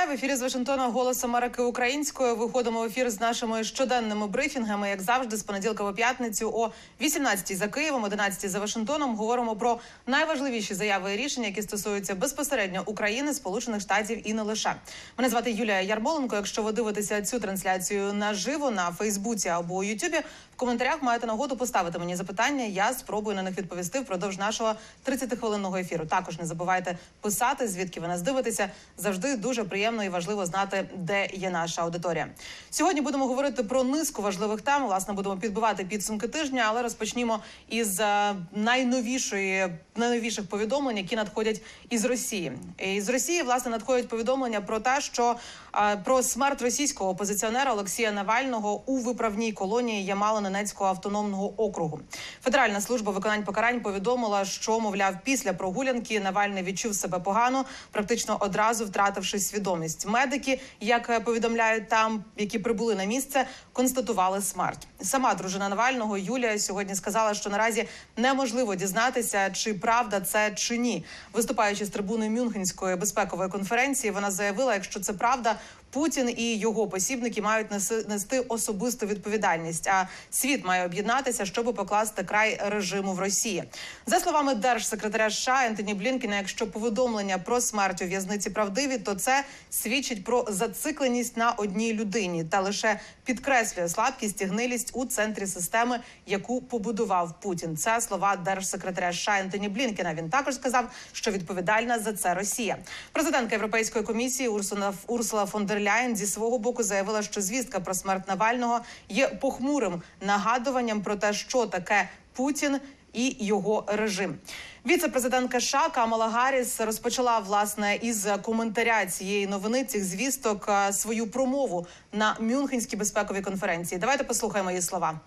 Вітаю 0.00 0.16
в 0.16 0.18
ефірі 0.18 0.36
з 0.36 0.42
Вашингтона 0.42 0.88
Голос 0.88 1.24
Америки 1.24 1.62
Українською. 1.62 2.36
Виходимо 2.36 2.80
в 2.80 2.84
ефір 2.84 3.10
з 3.10 3.20
нашими 3.20 3.64
щоденними 3.64 4.26
брифінгами, 4.26 4.88
як 4.88 5.02
завжди, 5.02 5.36
з 5.36 5.42
понеділка 5.42 5.84
по 5.84 5.92
п'ятницю 5.92 6.52
о 6.54 6.70
18 7.00 7.56
за 7.56 7.68
Києвом, 7.68 8.04
11 8.04 8.50
за 8.50 8.58
Вашингтоном. 8.58 9.16
Говоримо 9.16 9.56
про 9.56 9.80
найважливіші 10.06 10.74
заяви 10.74 11.14
і 11.14 11.16
рішення, 11.16 11.46
які 11.46 11.62
стосуються 11.62 12.14
безпосередньо 12.14 12.82
України, 12.86 13.34
Сполучених 13.34 13.80
Штатів 13.80 14.28
і 14.28 14.34
не 14.34 14.42
лише. 14.42 14.74
Мене 15.18 15.30
звати 15.30 15.50
Юлія 15.50 15.80
Ярмоленко. 15.80 16.36
Якщо 16.36 16.62
ви 16.62 16.72
дивитеся 16.72 17.22
цю 17.22 17.40
трансляцію 17.40 18.12
наживо 18.12 18.70
на 18.70 18.90
Фейсбуці 18.90 19.48
або 19.48 19.84
Ютубі, 19.84 20.18
в 20.54 20.56
коментарях 20.56 21.02
маєте 21.02 21.26
нагоду 21.26 21.56
поставити 21.56 21.98
мені 21.98 22.16
запитання. 22.16 22.64
Я 22.64 22.92
спробую 22.92 23.36
на 23.36 23.42
них 23.42 23.58
відповісти 23.58 24.00
впродовж 24.00 24.38
нашого 24.38 24.74
30-хвилинного 25.06 25.78
ефіру. 25.78 26.06
Також 26.06 26.38
не 26.38 26.46
забувайте 26.46 26.98
писати, 27.20 27.68
звідки 27.68 28.00
ви 28.00 28.08
нас 28.08 28.22
дивитеся. 28.22 28.70
Завжди 28.96 29.36
дуже 29.36 29.64
приємно 29.64 29.89
і 29.98 30.08
важливо 30.08 30.46
знати, 30.46 30.88
де 30.96 31.26
є 31.26 31.50
наша 31.50 31.82
аудиторія. 31.82 32.28
Сьогодні 32.70 33.00
будемо 33.00 33.26
говорити 33.26 33.62
про 33.62 33.84
низку 33.84 34.22
важливих 34.22 34.60
тем. 34.60 34.86
Власне, 34.86 35.14
будемо 35.14 35.36
підбивати 35.36 35.84
підсумки 35.84 36.28
тижня, 36.28 36.64
але 36.68 36.82
розпочнімо 36.82 37.40
із 37.68 38.00
е, 38.00 38.34
найновішої 38.52 39.68
найновіших 39.96 40.48
повідомлень, 40.48 40.96
які 40.96 41.16
надходять 41.16 41.62
із 41.90 42.04
Росії. 42.04 42.52
Із 42.78 43.08
Росії 43.08 43.42
власне 43.42 43.70
надходять 43.70 44.08
повідомлення 44.08 44.60
про 44.60 44.80
те, 44.80 45.00
що 45.00 45.36
е, 45.76 45.96
про 45.96 46.22
смерть 46.22 46.62
російського 46.62 47.10
опозиціонера 47.10 47.72
Олексія 47.72 48.12
Навального 48.12 48.82
у 48.86 48.96
виправній 48.96 49.52
колонії 49.52 50.14
Ямало-Ненецького 50.14 50.84
автономного 50.84 51.62
округу. 51.62 52.00
Федеральна 52.42 52.80
служба 52.80 53.12
виконань 53.12 53.44
покарань 53.44 53.80
повідомила, 53.80 54.44
що 54.44 54.80
мовляв, 54.80 55.14
після 55.24 55.52
прогулянки 55.52 56.20
Навальний 56.20 56.62
відчув 56.62 56.94
себе 56.94 57.18
погано, 57.18 57.64
практично 57.90 58.36
одразу 58.40 58.84
втративши 58.84 59.38
свідомість. 59.38 59.79
Медики, 60.06 60.60
як 60.80 61.24
повідомляють 61.24 61.88
там, 61.88 62.24
які 62.36 62.58
прибули 62.58 62.94
на 62.94 63.04
місце, 63.04 63.46
констатували 63.72 64.42
смерть. 64.42 64.86
Сама 65.02 65.34
дружина 65.34 65.68
Навального 65.68 66.18
Юлія 66.18 66.58
сьогодні 66.58 66.94
сказала, 66.94 67.34
що 67.34 67.50
наразі 67.50 67.88
неможливо 68.16 68.74
дізнатися, 68.74 69.50
чи 69.50 69.74
правда 69.74 70.20
це 70.20 70.50
чи 70.54 70.78
ні. 70.78 71.04
Виступаючи 71.32 71.84
з 71.84 71.88
трибуни 71.88 72.30
Мюнхенської 72.30 72.96
безпекової 72.96 73.50
конференції, 73.50 74.10
вона 74.10 74.30
заявила, 74.30 74.74
якщо 74.74 75.00
це 75.00 75.12
правда. 75.12 75.56
Путін 75.90 76.34
і 76.36 76.56
його 76.56 76.88
посібники 76.88 77.42
мають 77.42 77.70
нести 78.08 78.40
особисту 78.40 79.06
відповідальність. 79.06 79.88
А 79.88 80.08
світ 80.30 80.64
має 80.64 80.86
об'єднатися, 80.86 81.44
щоб 81.44 81.74
покласти 81.74 82.22
край 82.22 82.60
режиму 82.68 83.12
в 83.12 83.20
Росії. 83.20 83.64
За 84.06 84.20
словами 84.20 84.54
держсекретаря 84.54 85.30
США 85.30 85.66
Ентоні 85.66 85.94
Блінкіна, 85.94 86.36
якщо 86.36 86.66
повідомлення 86.66 87.38
про 87.38 87.60
смерть 87.60 88.02
у 88.02 88.04
в'язниці 88.04 88.50
правдиві, 88.50 88.98
то 88.98 89.14
це 89.14 89.44
свідчить 89.70 90.24
про 90.24 90.46
зацикленість 90.48 91.36
на 91.36 91.50
одній 91.50 91.94
людині 91.94 92.44
та 92.44 92.60
лише 92.60 93.00
підкреслює 93.24 93.88
слабкість 93.88 94.40
і 94.42 94.44
гнилість 94.44 94.90
у 94.92 95.04
центрі 95.06 95.46
системи, 95.46 96.00
яку 96.26 96.62
побудував 96.62 97.40
Путін. 97.40 97.76
Це 97.76 98.00
слова 98.00 98.36
держсекретаря 98.36 99.12
США 99.12 99.38
Ентоні 99.38 99.68
Блінкіна. 99.68 100.14
Він 100.14 100.30
також 100.30 100.54
сказав, 100.54 100.90
що 101.12 101.30
відповідальна 101.30 101.98
за 101.98 102.12
це 102.12 102.34
Росія. 102.34 102.76
Президентка 103.12 103.54
Європейської 103.54 104.04
комісії 104.04 104.48
Урсула 104.48 104.94
Урсула 105.06 105.46
фон 105.46 105.66
дер 105.66 105.79
Ляєн 105.80 106.16
зі 106.16 106.26
свого 106.26 106.58
боку 106.58 106.82
заявила, 106.82 107.22
що 107.22 107.40
звістка 107.40 107.80
про 107.80 107.94
смерть 107.94 108.28
Навального 108.28 108.80
є 109.08 109.28
похмурим 109.28 110.02
нагадуванням 110.20 111.02
про 111.02 111.16
те, 111.16 111.32
що 111.32 111.66
таке 111.66 112.08
Путін 112.32 112.80
і 113.12 113.36
його 113.40 113.84
режим. 113.86 114.38
Віце-президентка 114.86 115.60
США 115.60 115.88
Камала 115.88 116.28
Гарріс 116.28 116.80
розпочала 116.80 117.38
власне 117.38 117.96
із 118.02 118.28
коментаря 118.42 119.06
цієї 119.06 119.46
новини 119.46 119.84
цих 119.84 120.04
звісток 120.04 120.70
свою 120.92 121.30
промову 121.30 121.86
на 122.12 122.36
Мюнхенській 122.40 122.96
безпековій 122.96 123.40
конференції. 123.42 123.98
Давайте 123.98 124.24
послухаємо 124.24 124.70
її 124.70 124.82
слова. 124.82 125.20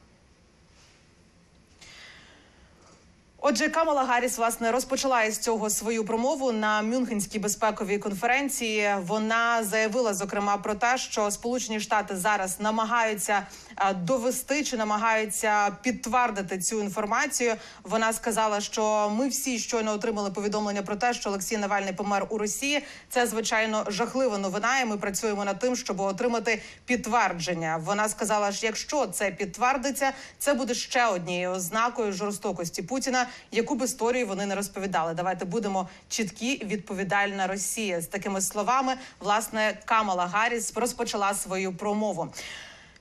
Отже, 3.46 3.70
Камала 3.70 4.04
Гарріс, 4.04 4.38
власне 4.38 4.72
розпочала 4.72 5.24
із 5.24 5.38
цього 5.38 5.70
свою 5.70 6.06
промову 6.06 6.52
на 6.52 6.82
Мюнхенській 6.82 7.40
безпековій 7.40 7.98
конференції. 7.98 8.96
Вона 9.08 9.64
заявила 9.64 10.14
зокрема 10.14 10.58
про 10.58 10.76
те, 10.76 10.98
що 10.98 11.32
Сполучені 11.32 11.80
Штати 11.80 12.16
зараз 12.16 12.60
намагаються 12.60 13.48
довести 13.96 14.64
чи 14.64 14.78
намагаються 14.78 15.78
підтвердити 15.82 16.58
цю 16.58 16.82
інформацію. 16.82 17.56
Вона 17.84 18.14
сказала, 18.14 18.62
що 18.62 19.12
ми 19.16 19.28
всі 19.28 19.60
щойно 19.60 19.92
отримали 19.92 20.32
повідомлення 20.32 20.82
про 20.82 20.96
те, 20.96 21.14
що 21.14 21.30
Олексій 21.30 21.58
Навальний 21.58 21.94
помер 21.94 22.26
у 22.30 22.38
Росії. 22.38 22.84
Це 23.10 23.28
звичайно 23.28 23.86
жахлива 23.88 24.38
новина. 24.38 24.80
і 24.80 24.86
Ми 24.86 24.98
працюємо 24.98 25.46
над 25.46 25.60
тим, 25.60 25.76
щоб 25.76 26.00
отримати 26.00 26.62
підтвердження. 26.86 27.82
Вона 27.86 28.10
сказала, 28.10 28.52
що 28.52 28.66
якщо 28.66 29.08
це 29.08 29.32
підтвердиться, 29.32 30.12
це 30.40 30.54
буде 30.54 30.74
ще 30.74 31.06
однією 31.06 31.50
ознакою 31.50 32.12
жорстокості 32.12 32.82
Путіна, 32.82 33.28
яку 33.52 33.76
б 33.76 33.82
історію 33.82 34.28
вони 34.28 34.46
не 34.46 34.56
розповідали. 34.56 35.14
Давайте 35.14 35.46
будемо 35.46 35.90
чіткі. 36.10 36.66
Відповідальна 36.66 37.48
Росія 37.48 38.02
з 38.02 38.08
такими 38.08 38.42
словами. 38.42 38.96
Власне, 39.20 39.80
Камала 39.86 40.26
Гарріс 40.26 40.74
розпочала 40.76 41.34
свою 41.34 41.74
промову. 41.74 42.34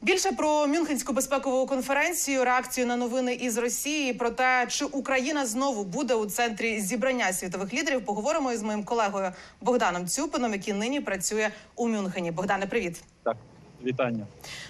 Більше 0.02 0.32
про 0.32 0.66
Мюнхенську 0.66 1.12
безпекову 1.12 1.66
конференцію, 1.66 2.44
реакцію 2.44 2.86
на 2.86 2.96
новини 2.96 3.34
із 3.34 3.58
Росії, 3.58 4.14
про 4.14 4.30
те, 4.30 4.66
чи 4.68 4.84
Україна 4.84 5.46
знову 5.46 5.84
буде 5.84 6.14
у 6.14 6.26
центрі 6.26 6.80
зібрання 6.80 7.32
світових 7.32 7.74
лідерів. 7.74 8.04
Поговоримо 8.04 8.52
із 8.52 8.62
моїм 8.62 8.84
колегою 8.84 9.32
Богданом 9.60 10.06
Цюпином, 10.06 10.52
який 10.52 10.74
нині 10.74 11.00
працює 11.00 11.50
у 11.76 11.88
Мюнхені. 11.88 12.30
Богдане, 12.30 12.66
привіт. 12.66 13.02
Так, 13.24 13.36
вітання, 13.86 14.26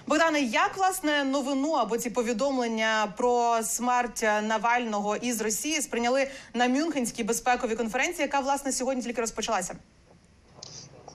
Богдане. 0.07 0.41
Як 0.41 0.77
власне 0.77 1.25
новину 1.25 1.73
або 1.73 1.99
ці 1.99 2.11
повідомлення 2.11 3.13
про 3.17 3.59
смерть 3.63 4.23
Навального 4.23 5.17
із 5.17 5.41
Росії 5.41 5.81
сприйняли 5.81 6.27
на 6.55 6.69
Мюнхенській 6.69 7.25
безпековій 7.25 7.75
конференції, 7.75 8.23
яка 8.23 8.41
власне 8.41 8.73
сьогодні 8.73 9.03
тільки 9.03 9.21
розпочалася? 9.21 9.75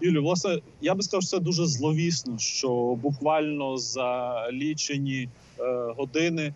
Юлю, 0.02 0.24
власне, 0.24 0.62
я 0.81 0.96
би 0.96 1.03
сказав, 1.03 1.22
що 1.22 1.38
це 1.38 1.40
дуже 1.40 1.66
зловісно, 1.66 2.38
що 2.38 2.69
буквально 3.02 3.78
за 3.78 4.36
лічені 4.52 5.30
е, 5.59 5.63
години 5.97 6.53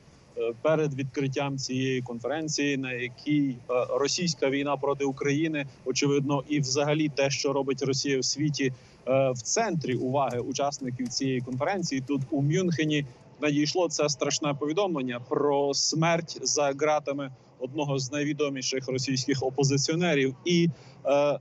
перед 0.62 0.94
відкриттям 0.94 1.58
цієї 1.58 2.02
конференції, 2.02 2.78
на 2.78 2.94
якій 2.94 3.50
е, 3.50 3.74
російська 3.90 4.50
війна 4.50 4.78
проти 4.78 5.06
України, 5.06 5.66
очевидно, 5.86 6.44
і 6.50 6.60
взагалі 6.60 7.10
те, 7.10 7.30
що 7.30 7.54
робить 7.54 7.82
Росія 7.82 8.20
в 8.20 8.26
світі, 8.26 8.74
е, 9.08 9.32
в 9.32 9.42
центрі 9.42 9.96
уваги 9.96 10.40
учасників 10.40 11.08
цієї 11.08 11.42
конференції, 11.42 12.04
тут 12.08 12.22
у 12.32 12.42
Мюнхені 12.42 13.06
надійшло 13.42 13.90
це 13.90 14.10
страшне 14.10 14.54
повідомлення 14.54 15.20
про 15.30 15.74
смерть 15.74 16.40
за 16.42 16.72
ґратами 16.72 17.32
одного 17.60 18.00
з 18.00 18.12
найвідоміших 18.12 18.88
російських 18.88 19.44
опозиціонерів 19.44 20.36
і. 20.46 20.70
Е, 21.06 21.40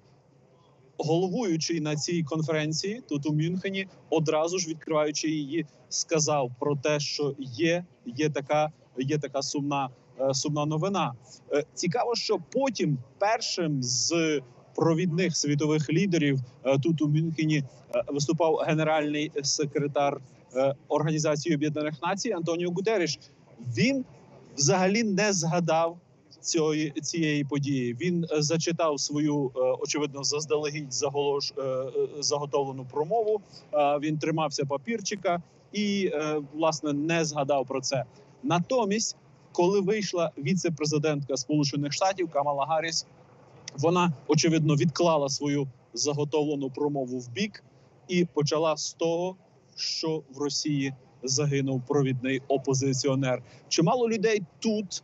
головуючий 1.05 1.81
на 1.81 1.97
цій 1.97 2.23
конференції 2.23 3.03
тут 3.09 3.27
у 3.27 3.33
Мюнхені, 3.33 3.87
одразу 4.11 4.59
ж 4.59 4.69
відкриваючи 4.69 5.29
її, 5.29 5.67
сказав 5.89 6.51
про 6.59 6.77
те, 6.77 7.01
що 7.01 7.35
є, 7.39 7.85
є 8.07 8.31
така, 8.31 8.73
є 9.03 9.19
така 9.19 9.43
сумна, 9.43 9.89
е, 10.21 10.35
сумна 10.35 10.67
новина. 10.67 11.13
Е, 11.53 11.65
цікаво, 11.75 12.15
що 12.15 12.39
потім 12.53 12.99
першим 13.19 13.83
з 13.83 14.41
провідних 14.75 15.37
світових 15.37 15.91
лідерів 15.93 16.39
е, 16.65 16.79
тут 16.79 17.03
у 17.03 17.09
Мюнхені 17.09 17.65
виступав 18.09 18.55
генеральний 18.55 19.33
секретар 19.43 20.21
Організації 20.89 21.55
Об'єднаних 21.55 21.95
Націй 22.03 22.33
Антоніо 22.33 22.71
Гутеріш. 22.71 23.19
Він 23.77 24.05
взагалі 24.57 25.03
не 25.03 25.33
згадав 25.33 25.99
цієї 26.41 26.91
цієї 26.91 27.45
події. 27.45 27.97
Він 28.01 28.27
зачитав 28.31 29.01
свою 29.01 29.51
очевидно 29.81 30.25
заздалегідь 30.25 30.93
заголош 30.93 31.53
заготовлену 32.19 32.87
промову. 32.93 33.41
Він 34.01 34.19
тримався 34.19 34.65
папірчика 34.65 35.43
і 35.73 36.13
власне 36.55 36.93
не 36.93 37.25
згадав 37.25 37.67
про 37.67 37.81
це. 37.81 38.05
Натомість, 38.43 39.17
коли 39.53 39.81
вийшла 39.81 40.31
віце-президентка 40.39 41.37
Сполучених 41.37 41.93
Штатів 41.93 42.31
Камала 42.31 42.67
Гарріс, 42.67 43.07
вона 43.79 44.13
очевидно 44.29 44.75
відклала 44.75 45.29
свою 45.29 45.69
заготовлену 45.95 46.71
промову 46.71 47.19
в 47.19 47.31
бік 47.31 47.65
і 48.09 48.25
почала 48.25 48.77
з 48.77 48.93
того, 48.93 49.37
що 49.77 50.23
в 50.35 50.39
Росії 50.39 50.95
загинув 51.23 51.83
провідний 51.89 52.43
опозиціонер. 52.49 53.43
Чимало 53.69 54.09
людей 54.09 54.43
тут 54.59 55.03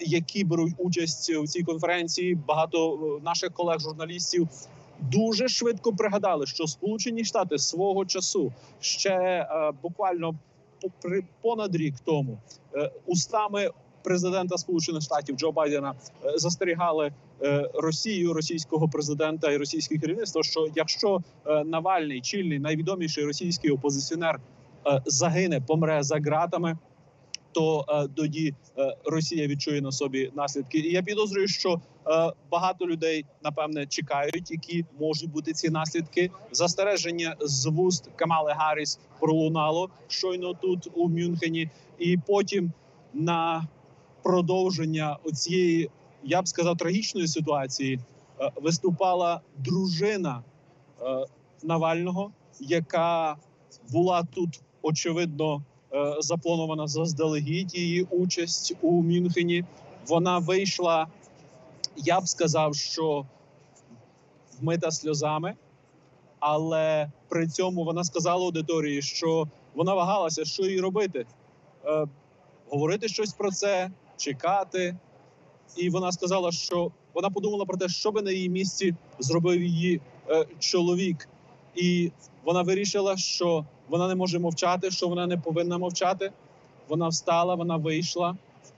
які 0.00 0.44
беруть 0.44 0.74
участь 0.78 1.30
у 1.30 1.46
цій 1.46 1.62
конференції. 1.62 2.34
Багато 2.34 2.98
наших 3.24 3.52
колег-журналістів 3.52 4.48
дуже 5.00 5.48
швидко 5.48 5.92
пригадали, 5.92 6.46
що 6.46 6.66
Сполучені 6.66 7.24
Штати 7.24 7.58
свого 7.58 8.06
часу 8.06 8.52
ще 8.80 9.46
буквально 9.82 10.34
понад 11.42 11.76
рік 11.76 11.94
тому 12.04 12.38
устами 13.06 13.70
президента 14.02 14.58
Сполучених 14.58 15.02
Штатів 15.02 15.36
Джо 15.36 15.52
Байдена 15.52 15.94
е, 16.24 16.38
застерігали 16.38 17.12
е, 17.42 17.70
Росію, 17.74 18.32
російського 18.32 18.88
президента 18.88 19.50
і 19.50 19.56
російське 19.56 19.98
керівництво, 19.98 20.42
що 20.42 20.68
якщо 20.74 21.20
е, 21.46 21.64
Навальний, 21.64 22.20
чільний, 22.20 22.58
найвідоміший 22.58 23.24
російський 23.24 23.70
опозиціонер, 23.70 24.40
е, 24.86 25.02
загине, 25.06 25.60
помре 25.60 26.02
за 26.02 26.16
ґратами, 26.18 26.76
то 27.52 27.84
е, 27.88 28.08
тоді 28.14 28.54
е, 28.78 28.96
Росія 29.04 29.46
відчує 29.46 29.80
на 29.80 29.92
собі 29.92 30.30
наслідки. 30.34 30.78
І 30.78 30.92
я 30.92 31.02
підозрюю, 31.02 31.48
що 31.48 31.80
е, 32.06 32.32
багато 32.50 32.86
людей 32.86 33.24
напевне 33.44 33.86
чекають, 33.86 34.50
які 34.50 34.84
можуть 35.00 35.30
бути 35.30 35.52
ці 35.52 35.70
наслідки. 35.70 36.30
Застереження 36.52 37.36
з 37.40 37.66
вуст 37.66 38.10
Камали 38.16 38.52
Гарріс 38.56 38.98
пролунало 39.20 39.90
щойно 40.08 40.54
тут 40.54 40.88
у 40.94 41.08
Мюнхені, 41.08 41.70
і 41.98 42.18
потім 42.26 42.72
на 43.14 43.66
продовження 44.22 45.16
оцієї, 45.24 45.90
я 46.24 46.42
б 46.42 46.48
сказав, 46.48 46.76
трагічної 46.76 47.28
ситуації 47.28 48.00
виступала 48.62 49.40
дружина 49.58 50.42
Навального, 51.62 52.32
яка 52.60 53.36
була 53.90 54.22
тут 54.34 54.60
очевидно 54.82 55.62
запланована 56.18 56.86
заздалегідь 56.86 57.74
її 57.74 58.02
участь 58.02 58.74
у 58.82 59.02
Мюнхені. 59.02 59.64
Вона 60.08 60.38
вийшла, 60.38 61.06
я 61.96 62.20
б 62.20 62.28
сказав, 62.28 62.74
що 62.74 63.26
вмита 64.60 64.90
сльозами, 64.90 65.54
але 66.38 67.10
при 67.28 67.48
цьому 67.48 67.84
вона 67.84 68.04
сказала 68.04 68.44
аудиторії, 68.44 69.02
що 69.02 69.48
вона 69.74 69.94
вагалася, 69.94 70.44
що 70.44 70.62
їй 70.62 70.80
робити. 70.80 71.26
Е, 71.84 72.06
говорити 72.70 73.08
щось 73.08 73.32
про 73.32 73.50
це, 73.50 73.90
чекати. 74.16 74.96
І 75.76 75.90
вона 75.90 76.12
сказала, 76.12 76.52
що 76.52 76.90
вона 77.14 77.30
подумала 77.30 77.64
про 77.64 77.76
те, 77.76 77.88
що 77.88 78.12
би 78.12 78.22
на 78.22 78.30
її 78.30 78.48
місці 78.48 78.94
зробив 79.18 79.62
її 79.62 80.00
е, 80.30 80.46
чоловік. 80.58 81.28
І 81.74 82.12
вона 82.44 82.62
вирішила, 82.62 83.16
що 83.16 83.64
вона 83.88 84.08
не 84.08 84.14
може 84.14 84.38
мовчати, 84.38 84.90
що 84.90 85.08
вона 85.08 85.26
не 85.26 85.36
повинна 85.36 85.78
мовчати. 85.78 86.32
Вона 86.88 87.08
встала, 87.08 87.54
вона 87.54 87.76
вийшла 87.76 88.36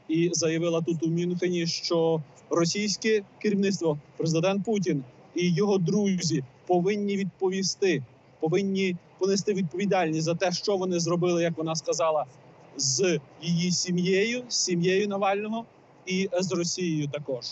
і 0.09 0.31
заявила 0.33 0.81
тут 0.81 1.03
у 1.03 1.09
Мюнхені, 1.09 1.67
що 1.67 2.23
російське 2.51 3.23
керівництво, 3.39 3.99
президент 4.17 4.65
Путін 4.65 5.05
і 5.35 5.55
його 5.55 5.79
друзі 5.79 6.45
повинні 6.67 7.17
відповісти, 7.17 8.03
повинні 8.41 8.97
понести 9.19 9.55
відповідальність 9.55 10.25
за 10.25 10.35
те, 10.35 10.53
що 10.53 10.77
вони 10.77 11.01
зробили, 11.01 11.43
як 11.43 11.59
вона 11.59 11.75
сказала, 11.75 12.25
з 12.77 13.21
її 13.43 13.71
сім'єю, 13.71 14.43
з 14.49 14.57
сім'єю 14.57 15.09
Навального 15.09 15.65
і 16.07 16.29
з 16.41 16.53
Росією 16.53 17.09
також. 17.09 17.45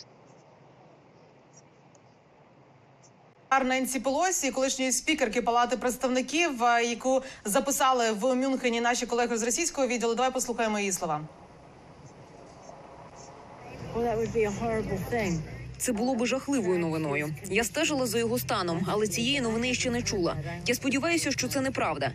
Ненсі 3.61 4.01
Пелосі, 4.01 4.51
колишньої 4.51 4.93
спікерки 4.93 5.43
Палати 5.43 5.77
представників, 5.77 6.65
е, 6.65 6.85
яку 6.85 7.23
записали 7.45 8.13
в 8.13 8.35
Мюнхені 8.35 8.81
наші 8.81 9.07
колеги 9.07 9.37
з 9.37 9.43
російського 9.43 9.87
відділу. 9.87 10.15
Давай 10.15 10.31
послухаємо 10.31 10.79
її 10.79 10.93
слова. 10.93 11.21
Well, 13.95 14.05
that 14.05 14.17
would 14.17 14.33
be 14.33 14.45
a 14.45 14.51
horrible 14.51 14.99
thing. 15.13 15.62
Це 15.83 15.93
було 15.93 16.15
би 16.15 16.27
жахливою 16.27 16.79
новиною. 16.79 17.35
Я 17.51 17.65
стежила 17.65 18.07
за 18.07 18.19
його 18.19 18.39
станом, 18.39 18.87
але 18.87 19.07
цієї 19.07 19.41
новини 19.41 19.75
ще 19.75 19.91
не 19.91 20.03
чула. 20.03 20.37
Я 20.67 20.75
сподіваюся, 20.75 21.31
що 21.33 21.49
це 21.49 21.61
неправда. 21.61 22.13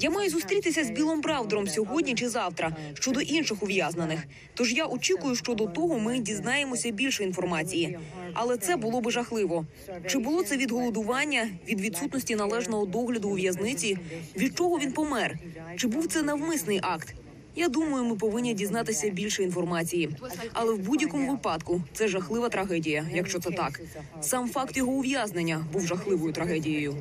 Я 0.00 0.10
маю 0.10 0.30
зустрітися 0.30 0.84
з 0.84 0.90
Білом 0.90 1.20
Браудером 1.20 1.68
сьогодні 1.68 2.14
чи 2.14 2.28
завтра 2.28 2.76
щодо 2.94 3.20
інших 3.20 3.62
ув'язнених. 3.62 4.20
Тож 4.54 4.72
я 4.72 4.86
очікую, 4.86 5.36
що 5.36 5.54
до 5.54 5.66
того 5.66 5.98
ми 5.98 6.18
дізнаємося 6.18 6.90
більше 6.90 7.24
інформації. 7.24 7.98
Але 8.34 8.56
це 8.56 8.76
було 8.76 9.00
би 9.00 9.10
жахливо. 9.10 9.66
Чи 10.06 10.18
було 10.18 10.42
це 10.42 10.56
від 10.56 10.70
голодування, 10.70 11.48
від 11.68 11.80
відсутності 11.80 12.36
належного 12.36 12.86
догляду 12.86 13.28
у 13.28 13.34
в'язниці? 13.34 13.98
Від 14.36 14.56
чого 14.56 14.78
він 14.78 14.92
помер? 14.92 15.38
Чи 15.76 15.86
був 15.86 16.06
це 16.06 16.22
навмисний 16.22 16.80
акт? 16.82 17.14
Я 17.56 17.68
думаю, 17.68 18.04
ми 18.04 18.16
повинні 18.16 18.54
дізнатися 18.54 19.08
більше 19.08 19.42
інформації. 19.42 20.16
Але 20.52 20.72
в 20.72 20.78
будь-якому 20.78 21.30
випадку 21.30 21.82
це 21.92 22.08
жахлива 22.08 22.48
трагедія, 22.48 23.06
якщо 23.14 23.38
це 23.38 23.50
так. 23.50 23.80
Сам 24.20 24.50
факт 24.50 24.76
його 24.76 24.92
ув'язнення 24.92 25.64
був 25.72 25.86
жахливою 25.86 26.32
трагедією. 26.32 26.96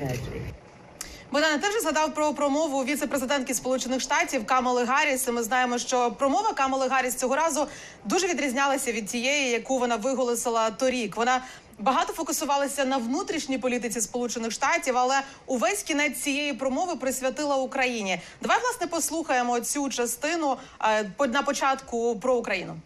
Tragedy. 0.00 0.40
Богдане, 1.32 1.60
згадав 1.82 2.14
про 2.14 2.34
промову 2.34 2.84
віце-президентки 2.84 3.54
Сполучених 3.54 4.00
Штатів 4.00 4.46
Камали 4.46 4.84
Гарріс. 4.84 5.28
Ми 5.28 5.42
знаємо, 5.42 5.78
що 5.78 6.10
промова 6.10 6.52
Камали 6.52 6.88
Гарріс 6.88 7.14
цього 7.14 7.36
разу 7.36 7.66
дуже 8.04 8.26
відрізнялася 8.26 8.92
від 8.92 9.06
тієї, 9.06 9.50
яку 9.50 9.78
вона 9.78 9.96
виголосила 9.96 10.70
торік. 10.70 11.16
Вона 11.16 11.42
багато 11.82 12.12
фокусувалися 12.12 12.84
на 12.84 12.96
внутрішній 12.96 13.58
політиці 13.58 14.00
Сполучених 14.00 14.52
Штатів, 14.52 14.98
але 14.98 15.20
увесь 15.46 15.82
кінець 15.82 16.20
цієї 16.20 16.52
промови 16.52 16.96
присвятила 16.96 17.56
Україні. 17.56 18.20
Давай 18.42 18.58
власне 18.62 18.86
послухаємо 18.86 19.60
цю 19.60 19.88
частину 19.88 20.56
е, 20.84 21.10
на 21.28 21.42
початку 21.42 22.18
про 22.20 22.36
Україну. 22.36 22.76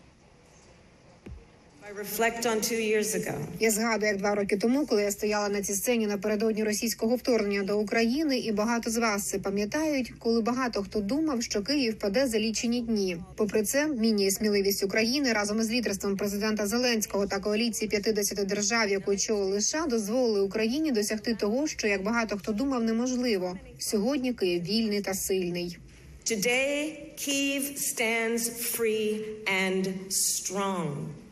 Я 3.61 3.71
згадую, 3.71 4.13
як 4.13 4.19
два 4.19 4.35
роки 4.35 4.57
тому, 4.57 4.87
коли 4.87 5.03
я 5.03 5.11
стояла 5.11 5.49
на 5.49 5.63
цій 5.63 5.75
сцені 5.75 6.07
напередодні 6.07 6.65
російського 6.65 7.17
вторгнення 7.17 7.63
до 7.63 7.79
України, 7.79 8.39
і 8.39 8.53
багато 8.53 8.91
з 8.91 8.97
вас 8.97 9.29
це 9.29 9.39
пам'ятають, 9.39 10.13
коли 10.19 10.41
багато 10.41 10.83
хто 10.83 11.01
думав, 11.01 11.43
що 11.43 11.63
Київ 11.63 11.99
паде 11.99 12.27
за 12.27 12.39
лічені 12.39 12.81
дні. 12.81 13.17
Попри 13.37 13.63
це, 13.63 13.87
міні 13.87 14.31
сміливість 14.31 14.85
України 14.85 15.33
разом 15.33 15.61
із 15.61 15.71
лідерством 15.71 16.17
президента 16.17 16.67
Зеленського 16.67 17.27
та 17.27 17.39
коаліції 17.39 17.89
50 17.89 18.47
держав, 18.47 18.89
яку 18.89 19.11
очолили 19.11 19.61
США, 19.61 19.87
дозволили 19.87 20.41
Україні 20.41 20.93
досягти 20.93 21.35
того, 21.35 21.67
що 21.67 21.87
як 21.87 22.03
багато 22.03 22.37
хто 22.37 22.53
думав, 22.53 22.85
неможливо. 22.85 23.59
Сьогодні 23.79 24.35
Київ 24.35 24.63
вільний 24.63 25.01
та 25.01 25.15
сильний. 25.15 25.79
Today, 26.25 26.81
Kyiv 27.17 27.63
stands 27.79 28.51
free 28.75 29.13
and 29.47 29.85
strong. 30.11 31.26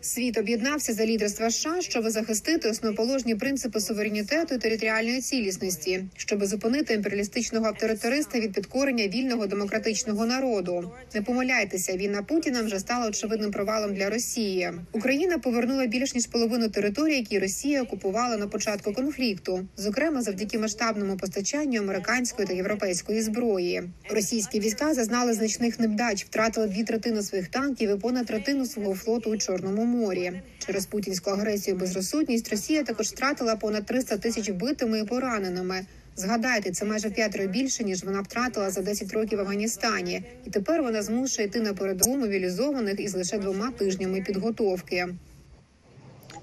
Світ 0.00 0.38
об'єднався 0.38 0.92
за 0.92 1.06
лідерства 1.06 1.50
США, 1.50 1.80
щоб 1.80 2.10
захистити 2.10 2.68
основоположні 2.68 3.34
принципи 3.34 3.80
суверенітету 3.80 4.54
і 4.54 4.58
територіальної 4.58 5.20
цілісності, 5.20 6.04
щоб 6.16 6.44
зупинити 6.44 6.94
імперіалістичного 6.94 7.66
авторитариста 7.66 8.40
від 8.40 8.52
підкорення 8.52 9.08
вільного 9.08 9.46
демократичного 9.46 10.26
народу. 10.26 10.90
Не 11.14 11.22
помиляйтеся, 11.22 11.96
війна 11.96 12.22
Путіна 12.22 12.62
вже 12.62 12.78
стала 12.78 13.08
очевидним 13.08 13.50
провалом 13.50 13.94
для 13.94 14.10
Росії. 14.10 14.72
Україна 14.92 15.38
повернула 15.38 15.86
більш 15.86 16.14
ніж 16.14 16.26
половину 16.26 16.68
території, 16.68 17.18
які 17.18 17.38
Росія 17.38 17.82
окупувала 17.82 18.36
на 18.36 18.46
початку 18.46 18.92
конфлікту, 18.92 19.66
зокрема 19.76 20.22
завдяки 20.22 20.58
масштабному 20.58 21.16
постачанню 21.16 21.80
американської 21.80 22.48
та 22.48 22.54
європейської 22.54 23.22
зброї. 23.22 23.82
Російські 24.10 24.60
війська 24.60 24.94
зазнали 24.94 25.32
значних 25.32 25.80
невдач, 25.80 26.24
втратили 26.24 26.66
дві 26.66 26.84
третини 26.84 27.22
своїх 27.22 27.48
танків 27.48 27.90
і 27.90 27.96
понад 27.96 28.19
третину 28.24 28.66
свого 28.66 28.94
флоту 28.94 29.30
у 29.30 29.36
Чорному 29.36 29.84
морі. 29.84 30.42
Через 30.66 30.86
путінську 30.86 31.30
агресію 31.30 31.76
і 31.76 31.78
безрозсудність 31.78 32.50
Росія 32.50 32.82
також 32.82 33.06
втратила 33.06 33.56
понад 33.56 33.86
300 33.86 34.16
тисяч 34.16 34.50
вбитими 34.50 35.00
і 35.00 35.04
пораненими. 35.04 35.86
Згадайте, 36.16 36.70
це 36.70 36.84
майже 36.84 37.10
п'ятеро 37.10 37.46
більше 37.46 37.84
ніж 37.84 38.04
вона 38.04 38.20
втратила 38.20 38.70
за 38.70 38.82
10 38.82 39.12
років 39.12 39.38
в 39.38 39.40
Афганістані, 39.40 40.22
і 40.46 40.50
тепер 40.50 40.82
вона 40.82 41.02
змушує 41.02 41.48
йти 41.48 41.60
на 41.60 41.74
передову 41.74 42.16
мобілізованих 42.16 43.00
із 43.00 43.14
лише 43.14 43.38
двома 43.38 43.70
тижнями 43.70 44.20
підготовки. 44.20 45.08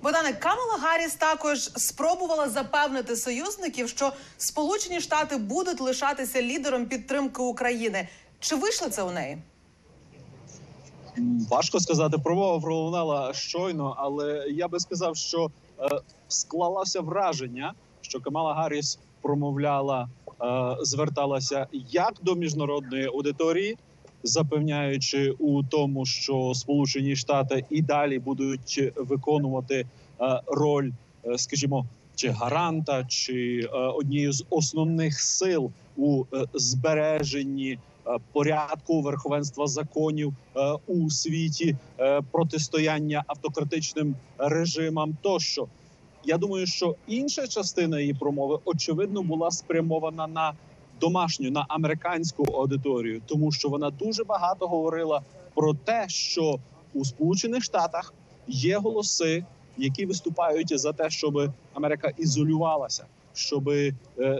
Богдане 0.01 0.33
Камала 0.33 0.77
Гарріс 0.81 1.15
також 1.15 1.59
спробувала 1.59 2.49
запевнити 2.49 3.15
союзників, 3.15 3.89
що 3.89 4.13
Сполучені 4.37 5.01
Штати 5.01 5.37
будуть 5.37 5.81
лишатися 5.81 6.41
лідером 6.41 6.85
підтримки 6.85 7.41
України. 7.41 8.07
Чи 8.39 8.55
вийшло 8.55 8.89
це 8.89 9.03
у 9.03 9.11
неї? 9.11 9.37
Важко 11.49 11.79
сказати, 11.79 12.17
промова 12.17 12.59
пролунала 12.59 13.33
щойно, 13.33 13.95
але 13.97 14.45
я 14.49 14.67
би 14.67 14.79
сказав, 14.79 15.15
що 15.17 15.51
е, 15.79 15.89
склалося 16.27 17.01
враження, 17.01 17.73
що 18.01 18.19
Камала 18.19 18.53
Гарріс 18.53 18.99
промовляла, 19.21 20.09
е, 20.41 20.77
зверталася 20.81 21.67
як 21.91 22.13
до 22.21 22.35
міжнародної 22.35 23.05
аудиторії, 23.05 23.77
запевняючи 24.23 25.31
у 25.31 25.63
тому, 25.63 26.05
що 26.05 26.51
Сполучені 26.55 27.15
Штати 27.15 27.65
і 27.69 27.81
далі 27.81 28.19
будуть 28.19 28.91
виконувати 28.95 29.85
е, 30.21 30.41
роль, 30.47 30.91
скажімо, 31.35 31.85
чи 32.15 32.29
гаранта, 32.29 33.05
чи 33.05 33.69
однієї 33.71 34.31
з 34.31 34.45
основних 34.49 35.19
сил 35.21 35.71
у 35.97 36.23
збереженні 36.53 37.79
порядку, 38.31 39.01
верховенства 39.01 39.67
законів 39.67 40.33
е, 40.55 40.73
у 40.87 41.09
світі, 41.09 41.75
е, 41.99 42.21
протистояння 42.31 43.23
автократичним 43.27 44.15
режимам 44.37 45.17
тощо. 45.21 45.67
Я 46.25 46.37
думаю, 46.37 46.67
що 46.67 46.95
інша 47.07 47.47
частина 47.47 47.99
її 47.99 48.13
промови 48.13 48.59
очевидно 48.65 49.23
була 49.23 49.51
спрямована 49.51 50.27
на 50.27 50.53
домашню, 50.99 51.51
на 51.51 51.65
американську 51.69 52.43
аудиторію, 52.43 53.21
тому 53.25 53.51
що 53.51 53.69
вона 53.69 53.89
дуже 53.89 54.23
багато 54.23 54.67
говорила 54.67 55.21
про 55.55 55.73
те, 55.73 56.05
що 56.07 56.59
у 56.93 57.05
Сполучених 57.05 57.63
Штатах 57.63 58.13
є 58.47 58.77
голоси, 58.77 59.45
які 59.77 60.05
виступають 60.05 60.79
за 60.79 60.93
те, 60.93 61.09
щоб 61.09 61.51
Америка 61.73 62.11
ізолювалася, 62.17 63.05
щоб 63.33 63.69
е, 63.69 63.93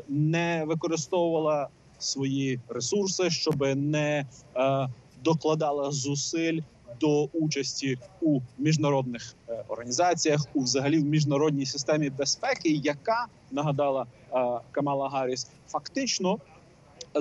не 0.09 0.63
використовувала 0.67 1.67
свої 1.99 2.59
ресурси, 2.69 3.29
щоб 3.29 3.61
не 3.75 4.25
е, 4.55 4.89
докладала 5.23 5.91
зусиль 5.91 6.61
до 6.99 7.23
участі 7.23 7.97
у 8.21 8.41
міжнародних 8.57 9.35
е, 9.49 9.63
організаціях, 9.67 10.45
у 10.53 10.61
взагалі 10.61 10.99
в 10.99 11.05
міжнародній 11.05 11.65
системі 11.65 12.09
безпеки, 12.09 12.69
яка 12.69 13.25
нагадала 13.51 14.05
е, 14.33 14.59
Камала 14.71 15.09
Гарріс, 15.09 15.47
фактично 15.67 16.39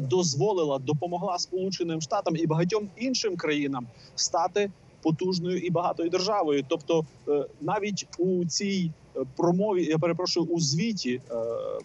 дозволила, 0.00 0.78
допомогла 0.78 1.38
Сполученим 1.38 2.00
Штатам 2.00 2.36
і 2.36 2.46
багатьом 2.46 2.88
іншим 2.96 3.36
країнам 3.36 3.86
стати 4.14 4.70
потужною 5.02 5.58
і 5.58 5.70
багатою 5.70 6.10
державою. 6.10 6.64
Тобто, 6.68 7.04
е, 7.28 7.44
навіть 7.60 8.06
у 8.18 8.44
цій 8.44 8.90
е, 9.16 9.20
промові, 9.36 9.84
я 9.84 9.98
перепрошую, 9.98 10.46
у 10.46 10.60
звіті 10.60 11.20
е, 11.30 11.34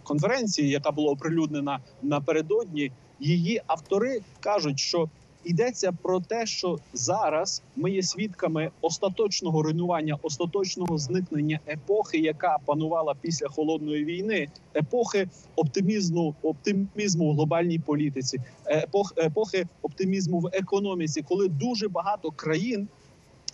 конференції, 0.02 0.70
яка 0.70 0.90
була 0.90 1.12
оприлюднена 1.12 1.78
напередодні, 2.02 2.92
її 3.20 3.62
автори 3.66 4.20
кажуть, 4.40 4.78
що 4.78 5.08
йдеться 5.44 5.92
про 6.02 6.20
те, 6.20 6.46
що 6.46 6.78
зараз 6.92 7.62
ми 7.76 7.90
є 7.90 8.02
свідками 8.02 8.70
остаточного 8.80 9.62
руйнування, 9.62 10.18
остаточного 10.22 10.98
зникнення 10.98 11.60
епохи, 11.68 12.18
яка 12.18 12.58
панувала 12.66 13.14
після 13.20 13.48
холодної 13.48 14.04
війни, 14.04 14.48
епохи 14.74 15.28
оптимізму, 15.56 16.34
оптимізму 16.42 17.30
в 17.30 17.34
глобальній 17.34 17.78
політиці, 17.78 18.40
епох, 18.66 19.14
епохи 19.16 19.66
оптимізму 19.82 20.40
в 20.40 20.48
економіці, 20.52 21.22
коли 21.22 21.48
дуже 21.48 21.88
багато 21.88 22.30
країн 22.30 22.88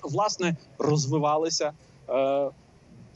власне 0.02 0.56
розвивалися. 0.78 1.72
Е, 2.08 2.50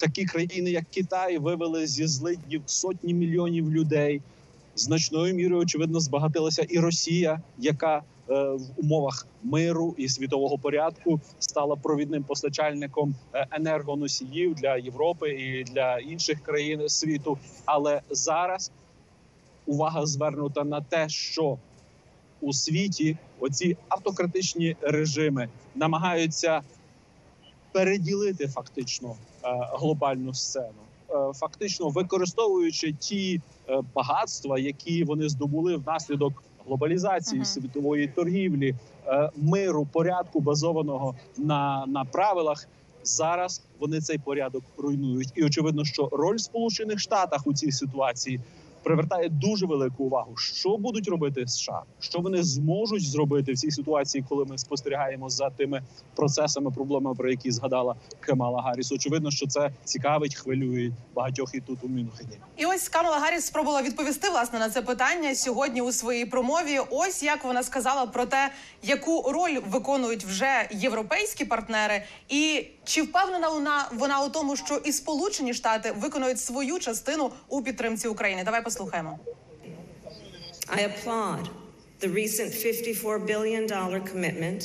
такі 0.02 0.24
країни, 0.24 0.70
як 0.70 0.84
Китай, 0.90 1.38
вивели 1.38 1.86
зі 1.86 2.06
злиднів 2.06 2.62
сотні 2.66 3.14
мільйонів 3.14 3.72
людей. 3.72 4.22
Значною 4.74 5.34
мірою 5.34 5.62
очевидно 5.62 6.00
збагатилася 6.00 6.62
і 6.62 6.78
Росія, 6.78 7.40
яка 7.58 7.96
е, 7.96 8.02
в 8.44 8.60
умовах 8.76 9.26
миру 9.42 9.94
і 9.98 10.08
світового 10.08 10.58
порядку 10.58 11.20
стала 11.38 11.76
провідним 11.76 12.22
постачальником 12.22 13.14
е, 13.34 13.46
енергоносіїв 13.50 14.54
для 14.54 14.76
Європи 14.76 15.30
і 15.30 15.64
для 15.64 15.98
інших 15.98 16.42
країн 16.42 16.88
світу. 16.88 17.38
Але 17.64 18.00
зараз 18.10 18.70
увага 19.66 20.06
звернута 20.06 20.64
на 20.64 20.80
те, 20.80 21.08
що 21.08 21.58
у 22.40 22.52
світі 22.52 23.16
оці 23.42 23.76
автократичні 23.88 24.76
режими 24.80 25.48
намагаються 25.74 26.62
переділити 27.72 28.48
фактично 28.48 29.08
е, 29.44 29.48
глобальну 29.72 30.34
сцену, 30.34 30.82
Е, 31.12 31.32
фактично 31.34 31.88
використовуючи 31.88 32.92
ті 32.92 33.40
е, 33.68 33.80
багатства, 33.94 34.58
які 34.58 35.04
вони 35.04 35.28
здобули 35.28 35.76
внаслідок 35.76 36.42
глобалізації 36.66 37.44
світової 37.44 38.08
торгівлі, 38.08 38.74
миру, 39.36 39.86
порядку, 39.92 40.40
базованого 40.40 41.14
на, 41.36 41.86
на 41.86 42.04
правилах. 42.04 42.68
Зараз 43.04 43.62
вони 43.78 44.00
цей 44.00 44.18
порядок 44.18 44.64
руйнують, 44.78 45.32
і 45.34 45.44
очевидно, 45.44 45.84
що 45.84 46.08
роль 46.12 46.36
Сполучених 46.36 46.98
Штатах 46.98 47.46
у 47.46 47.54
цій 47.54 47.72
ситуації 47.72 48.40
привертає 48.82 49.28
дуже 49.28 49.66
велику 49.66 50.04
увагу. 50.04 50.36
Що 50.36 50.76
будуть 50.76 51.08
робити 51.08 51.46
США? 51.46 51.82
Що 52.00 52.18
вони 52.18 52.42
зможуть 52.42 53.10
зробити 53.10 53.52
в 53.52 53.56
цій 53.56 53.70
ситуації, 53.70 54.24
коли 54.28 54.44
ми 54.44 54.58
спостерігаємо 54.58 55.30
за 55.30 55.50
тими 55.50 55.82
процесами, 56.14 56.70
проблемами, 56.70 57.16
про 57.16 57.30
які 57.30 57.50
згадала 57.50 57.94
Кемала 58.20 58.62
Гарріс? 58.62 58.92
Очевидно, 58.92 59.30
що 59.30 59.46
це 59.46 59.70
цікавить, 59.84 60.34
хвилює 60.34 60.92
багатьох 61.14 61.54
і 61.54 61.60
тут 61.60 61.78
у 61.82 61.88
Мюнхені. 61.88 62.38
І 62.56 62.66
ось 62.66 62.88
Камала 62.88 63.18
Гарріс 63.18 63.44
спробувала 63.44 63.82
відповісти 63.82 64.30
власне 64.30 64.58
на 64.58 64.70
це 64.70 64.82
питання 64.82 65.34
сьогодні 65.34 65.82
у 65.82 65.92
своїй 65.92 66.26
промові. 66.26 66.80
Ось 66.90 67.22
як 67.22 67.44
вона 67.44 67.62
сказала 67.62 68.06
про 68.06 68.26
те, 68.26 68.50
яку 68.82 69.32
роль 69.32 69.58
виконують 69.70 70.24
вже 70.24 70.68
європейські 70.70 71.44
партнери, 71.44 72.02
і 72.28 72.66
чи 72.84 73.02
впевнена 73.02 73.48
вона 73.48 73.88
вона 73.92 74.24
у 74.24 74.28
тому, 74.28 74.56
що 74.56 74.76
і 74.76 74.92
Сполучені 74.92 75.54
Штати 75.54 75.94
виконують 75.98 76.40
свою 76.40 76.78
частину 76.78 77.30
у 77.48 77.62
підтримці 77.62 78.08
України. 78.08 78.44
Давай 78.44 78.64
послухаємо. 78.72 79.18
I 80.68 80.80
applaud 80.90 81.44
the 82.00 82.08
recent 82.08 82.50
$54 82.52 83.26
billion 83.26 83.66
commitment 84.12 84.60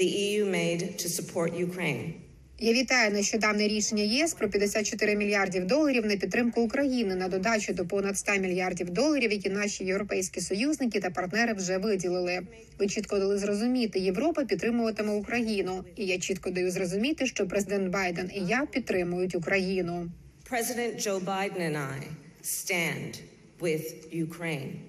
the 0.00 0.08
EU 0.26 0.44
made 0.60 0.80
to 0.98 1.08
support 1.08 1.50
Ukraine. 1.68 2.12
Я 2.58 2.72
вітаю 2.72 3.10
нещодавне 3.10 3.68
рішення 3.68 4.02
ЄС 4.02 4.34
про 4.34 4.48
54 4.48 5.16
мільярдів 5.16 5.66
доларів 5.66 6.06
на 6.06 6.16
підтримку 6.16 6.60
України 6.60 7.14
на 7.14 7.28
додачу 7.28 7.72
до 7.72 7.86
понад 7.86 8.18
100 8.18 8.32
мільярдів 8.32 8.90
доларів, 8.90 9.32
які 9.32 9.50
наші 9.50 9.84
європейські 9.84 10.40
союзники 10.40 11.00
та 11.00 11.10
партнери 11.10 11.52
вже 11.52 11.78
виділили. 11.78 12.40
Ви 12.78 12.86
чітко 12.86 13.18
дали 13.18 13.38
зрозуміти, 13.38 13.98
Європа 13.98 14.44
підтримуватиме 14.44 15.12
Україну, 15.12 15.84
і 15.96 16.06
я 16.06 16.18
чітко 16.18 16.50
даю 16.50 16.70
зрозуміти, 16.70 17.26
що 17.26 17.46
президент 17.46 17.88
Байден 17.88 18.30
і 18.34 18.40
я 18.40 18.66
підтримують 18.72 19.34
Україну. 19.34 20.10
President 20.50 20.94
Joe 21.06 21.20
Biden 21.24 21.60
and 21.70 21.76
I 21.76 21.98
stand 22.42 23.31
with 23.62 24.12
Ukraine. 24.12 24.88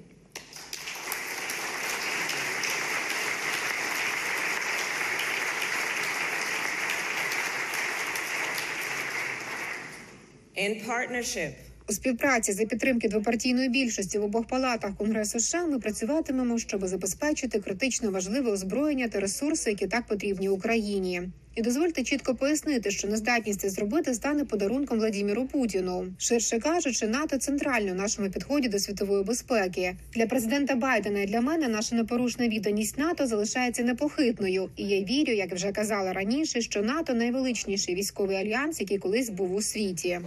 In 10.56 10.84
partnership 10.86 11.63
У 11.90 11.94
співпраці 11.94 12.54
за 12.54 12.66
підтримки 12.66 13.08
двопартійної 13.08 13.70
більшості 13.70 14.20
в 14.20 14.24
обох 14.24 14.48
палатах 14.48 14.96
Конгресу 14.98 15.40
США 15.40 15.66
ми 15.66 15.80
працюватимемо, 15.80 16.58
щоб 16.58 16.88
забезпечити 16.88 17.60
критично 17.60 18.12
важливе 18.12 18.52
озброєння 18.52 19.08
та 19.08 19.20
ресурси, 19.20 19.70
які 19.70 19.88
так 19.88 20.08
потрібні 20.08 20.50
Україні. 20.50 21.22
І 21.56 21.62
дозвольте 21.62 22.04
чітко 22.04 22.36
пояснити, 22.36 22.92
що 22.92 23.08
нездатність 23.08 23.60
це 23.60 23.70
зробити 23.70 24.14
стане 24.14 24.46
подарунком 24.46 25.00
Владіміру 25.00 25.46
Путіну. 25.46 26.06
Ширше 26.18 26.60
кажучи, 26.60 27.08
НАТО 27.08 27.38
центрально 27.38 27.92
в 27.92 27.96
нашому 27.96 28.30
підході 28.30 28.68
до 28.68 28.80
світової 28.80 29.24
безпеки. 29.24 29.96
Для 30.14 30.26
президента 30.26 30.76
Байдена 30.76 31.22
і 31.22 31.26
для 31.26 31.42
мене 31.42 31.68
наша 31.68 31.96
непорушна 31.96 32.48
відданість 32.48 32.98
НАТО 32.98 33.28
залишається 33.28 33.84
непохитною. 33.84 34.70
І 34.76 34.84
я 34.84 35.02
вірю, 35.02 35.34
як 35.34 35.54
вже 35.54 35.72
казала 35.72 36.14
раніше, 36.14 36.62
що 36.62 36.82
НАТО 36.82 37.14
найвеличніший 37.14 37.96
військовий 37.96 38.38
альянс, 38.38 38.80
який 38.80 38.98
колись 38.98 39.30
був 39.30 39.56
у 39.56 39.62
світі. 39.62 40.20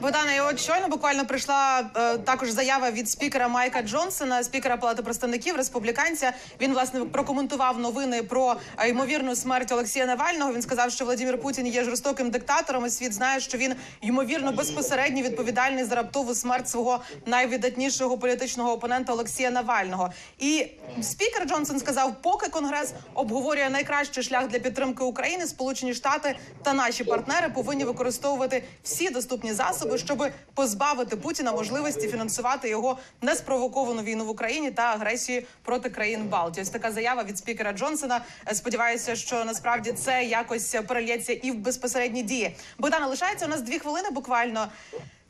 Богдана, 0.00 0.34
і 0.34 0.40
от 0.40 0.60
щойно 0.60 0.88
буквально 0.88 1.26
прийшла 1.26 1.90
е, 1.96 2.18
також 2.18 2.50
заява 2.50 2.90
від 2.90 3.10
спікера 3.10 3.48
Майка 3.48 3.82
Джонсона, 3.82 4.44
спікера 4.44 4.76
Палати 4.76 5.02
представників 5.02 5.56
республіканця. 5.56 6.32
Він 6.60 6.72
власне 6.72 7.00
прокоментував 7.00 7.78
новини 7.78 8.22
про 8.22 8.56
е, 8.78 8.88
ймовірну 8.88 9.36
смерть 9.36 9.72
Олексія 9.72 10.06
Навального. 10.06 10.52
Він 10.52 10.62
сказав, 10.62 10.90
що 10.90 11.04
Владимир 11.04 11.40
Путін 11.40 11.66
є 11.66 11.84
жорстоким 11.84 12.30
диктатором. 12.30 12.86
і 12.86 12.90
Світ 12.90 13.12
знає, 13.12 13.40
що 13.40 13.58
він 13.58 13.74
ймовірно 14.00 14.52
безпосередньо 14.52 15.22
відповідальний 15.22 15.84
за 15.84 15.94
раптову 15.94 16.34
смерть 16.34 16.68
свого 16.68 17.00
найвидатнішого 17.26 18.18
політичного 18.18 18.72
опонента 18.72 19.12
Олексія 19.12 19.50
Навального. 19.50 20.10
І 20.38 20.66
спікер 21.02 21.48
Джонсон 21.48 21.78
сказав, 21.78 22.14
поки 22.22 22.48
конгрес 22.48 22.92
обговорює 23.14 23.70
найкращий 23.70 24.22
шлях 24.22 24.48
для 24.48 24.58
підтримки 24.58 25.04
України, 25.04 25.46
Сполучені 25.46 25.94
Штати 25.94 26.36
та 26.62 26.72
наші 26.72 27.04
партнери 27.04 27.48
повинні 27.48 27.84
використовувати 27.84 28.62
всі 28.82 29.10
доступні 29.10 29.52
засоби, 29.52 29.87
щоб 29.96 30.30
позбавити 30.54 31.16
Путіна 31.16 31.52
можливості 31.52 32.08
фінансувати 32.08 32.68
його 32.68 32.98
неспровоковану 33.22 34.02
війну 34.02 34.24
в 34.24 34.28
Україні 34.28 34.70
та 34.70 34.82
агресію 34.82 35.42
проти 35.62 35.90
країн 35.90 36.28
Балтії. 36.28 36.62
Ось 36.62 36.70
така 36.70 36.92
заява 36.92 37.24
від 37.24 37.38
спікера 37.38 37.72
Джонсона. 37.72 38.20
Е, 38.48 38.54
Сподіваюся, 38.54 39.16
що 39.16 39.44
насправді 39.44 39.92
це 39.92 40.24
якось 40.24 40.76
перельється 40.88 41.32
і 41.32 41.50
в 41.50 41.54
безпосередні 41.54 42.22
дії. 42.22 42.56
Богдана 42.78 43.06
лишається 43.06 43.46
у 43.46 43.48
нас 43.48 43.62
дві 43.62 43.78
хвилини 43.78 44.10
буквально. 44.10 44.68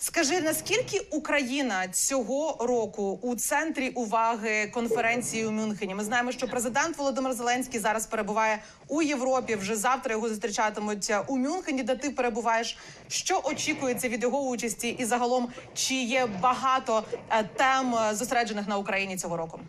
Скажи, 0.01 0.41
наскільки 0.41 1.01
Україна 1.11 1.89
цього 1.89 2.57
року 2.61 3.19
у 3.23 3.35
центрі 3.35 3.89
уваги 3.89 4.67
конференції 4.75 5.47
у 5.47 5.51
Мюнхені? 5.51 5.95
Ми 5.95 6.05
знаємо, 6.05 6.33
що 6.33 6.47
президент 6.47 6.99
Володимир 6.99 7.33
Зеленський 7.33 7.81
зараз 7.81 8.07
перебуває 8.07 8.59
у 8.89 9.03
Європі. 9.03 9.55
Вже 9.55 9.77
завтра 9.77 10.15
його 10.15 10.29
зустрічатимуть 10.29 11.13
у 11.29 11.39
Мюнхені, 11.39 11.83
де 11.83 11.97
ти 11.97 12.11
перебуваєш. 12.11 12.77
Що 13.09 13.41
очікується 13.45 14.09
від 14.09 14.23
його 14.23 14.41
участі, 14.41 14.89
і 14.89 15.05
загалом 15.05 15.49
чи 15.75 15.95
є 15.95 16.29
багато 16.43 17.03
е, 17.31 17.49
тем 17.57 17.95
е, 17.95 18.15
зосереджених 18.15 18.69
на 18.69 18.79
Україні 18.79 19.17
цього 19.17 19.37
року? 19.37 19.61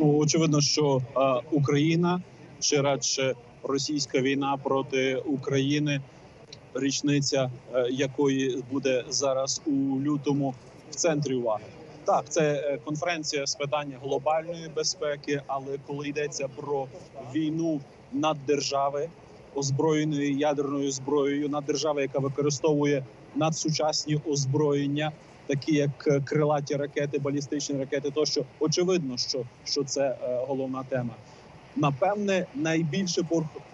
Ну, 0.00 0.16
очевидно, 0.16 0.60
що 0.60 1.02
е, 1.16 1.20
Україна 1.50 2.22
чи 2.60 2.80
радше 2.80 3.34
російська 3.62 4.20
війна 4.20 4.56
проти 4.62 5.16
України, 5.16 6.00
річниця 6.74 7.50
е, 7.74 7.88
якої 7.90 8.62
буде 8.72 9.04
зараз 9.08 9.62
у 9.66 10.00
лютому 10.00 10.54
в 10.90 10.94
центрі 10.94 11.34
уваги. 11.34 11.64
Так, 12.04 12.24
це 12.28 12.52
е, 12.52 12.78
конференція 12.84 13.46
з 13.46 13.54
питання 13.54 13.96
глобальної 14.02 14.68
безпеки, 14.76 15.42
але 15.46 15.78
коли 15.86 16.08
йдеться 16.08 16.48
про 16.56 16.86
війну 17.34 17.80
наддержави 18.12 19.08
озброєною 19.54 20.32
ядерною 20.32 20.90
зброєю, 20.90 21.48
наддержави, 21.48 22.02
яка 22.02 22.18
використовує 22.18 23.04
надсучасні 23.34 24.20
озброєння, 24.26 25.12
такі 25.46 25.74
як 25.74 25.90
е, 26.06 26.20
крилаті 26.20 26.76
ракети, 26.76 27.18
балістичні 27.18 27.78
ракети, 27.78 28.10
тощо 28.10 28.44
очевидно, 28.60 29.18
що, 29.18 29.42
що 29.64 29.84
це 29.84 30.16
головна 30.46 30.84
тема. 30.88 31.14
Напевне, 31.76 32.46
найбільше 32.54 33.22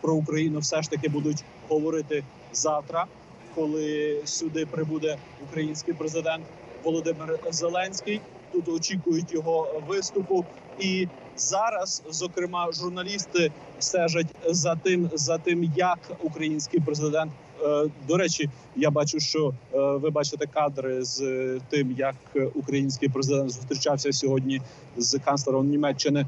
про 0.01 0.15
Україну 0.15 0.59
все 0.59 0.83
ж 0.83 0.91
таки 0.91 1.09
будуть 1.09 1.45
говорити 1.69 2.25
завтра, 2.53 3.07
коли 3.55 4.21
сюди 4.25 4.67
прибуде 4.67 5.19
український 5.49 5.95
президент 5.95 6.45
Володимир 6.85 7.39
Зеленський. 7.51 8.21
Тут 8.53 8.69
очікують 8.69 9.33
його 9.33 9.83
виступу, 9.89 10.45
і 10.79 11.09
зараз, 11.37 12.03
зокрема, 12.11 12.73
журналісти 12.73 13.53
стежать 13.79 14.27
за 14.47 14.77
тим, 14.77 15.11
за 15.15 15.39
тим, 15.39 15.73
як 15.77 15.99
український 16.23 16.81
президент. 16.81 17.33
е, 17.63 17.91
До 18.09 18.17
речі, 18.17 18.51
я 18.77 18.91
бачу, 18.91 19.21
що 19.21 19.55
е, 19.75 19.79
ви 19.79 20.11
бачите 20.11 20.47
кадри 20.47 21.05
з 21.05 21.21
е, 21.23 21.61
тим, 21.71 21.95
як 21.99 22.15
український 22.55 23.09
президент 23.09 23.51
зустрічався 23.51 24.13
сьогодні 24.13 24.61
з 24.97 25.19
канцлером 25.25 25.69
Німеччини 25.69 26.27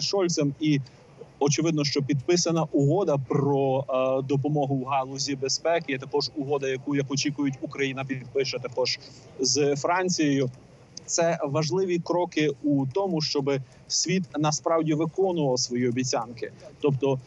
Шольцем, 0.00 0.54
і 0.60 0.80
очевидно, 1.38 1.84
що 1.84 2.02
підписана 2.02 2.66
угода 2.72 3.16
про 3.28 3.84
е, 3.88 4.22
допомогу 4.22 4.76
в 4.76 4.84
галузі 4.84 5.36
безпеки. 5.36 5.98
Також 5.98 6.30
угода, 6.36 6.68
яку 6.68 6.96
як 6.96 7.12
очікують, 7.12 7.54
Україна 7.60 8.04
підпише 8.04 8.58
також 8.58 8.98
з 9.40 9.76
Францією. 9.76 10.50
Це 11.06 11.38
важливі 11.44 11.98
кроки 11.98 12.50
у 12.62 12.86
тому, 12.86 13.20
щоб 13.20 13.50
світ 13.88 14.22
насправді 14.38 14.94
виконував 14.94 15.58
свої 15.58 15.88
обіцянки. 15.88 16.52
Тобто, 16.80 17.18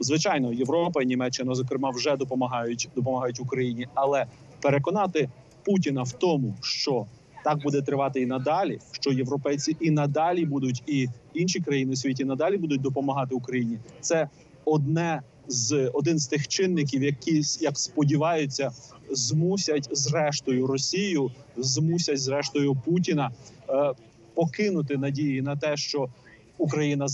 звичайно, 0.00 0.52
Європа 0.52 1.02
і 1.02 1.06
Німеччина, 1.06 1.54
зокрема, 1.54 1.90
вже 1.90 2.16
допомагають 2.16 2.88
допомагають 2.96 3.40
Україні, 3.40 3.88
але 3.94 4.26
переконати 4.60 5.28
Путіна 5.64 6.02
в 6.02 6.12
тому, 6.12 6.54
що 6.62 7.06
так 7.48 7.62
буде 7.62 7.82
тривати 7.82 8.20
і 8.20 8.26
надалі, 8.26 8.78
що 8.92 9.12
європейці 9.12 9.76
і 9.80 9.90
надалі 9.90 10.44
будуть, 10.44 10.82
і 10.86 11.08
інші 11.34 11.60
країни 11.60 11.92
у 11.92 11.96
світі 11.96 12.24
надалі 12.24 12.56
будуть 12.56 12.80
допомагати 12.80 13.34
Україні. 13.34 13.78
Це 14.00 14.28
одне 14.64 15.22
з 15.46 15.90
один 15.92 16.18
з 16.18 16.26
тих 16.26 16.48
чинників, 16.48 17.02
які 17.02 17.42
як 17.60 17.78
сподіваються, 17.78 18.70
змусять 19.10 19.88
зрештою 19.92 20.66
Росію, 20.66 21.30
змусять 21.56 22.20
зрештою 22.20 22.76
Путіна 22.84 23.30
е, 23.68 23.92
покинути 24.34 24.96
надії 24.96 25.42
на 25.42 25.56
те, 25.56 25.76
що 25.76 26.08
Україна 26.58 27.06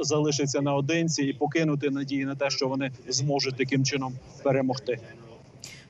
залишиться 0.00 0.60
наодинці, 0.60 1.22
і 1.22 1.32
покинути 1.32 1.90
надії 1.90 2.24
на 2.24 2.34
те, 2.34 2.50
що 2.50 2.68
вони 2.68 2.90
зможуть 3.08 3.56
таким 3.56 3.84
чином 3.84 4.14
перемогти. 4.42 4.98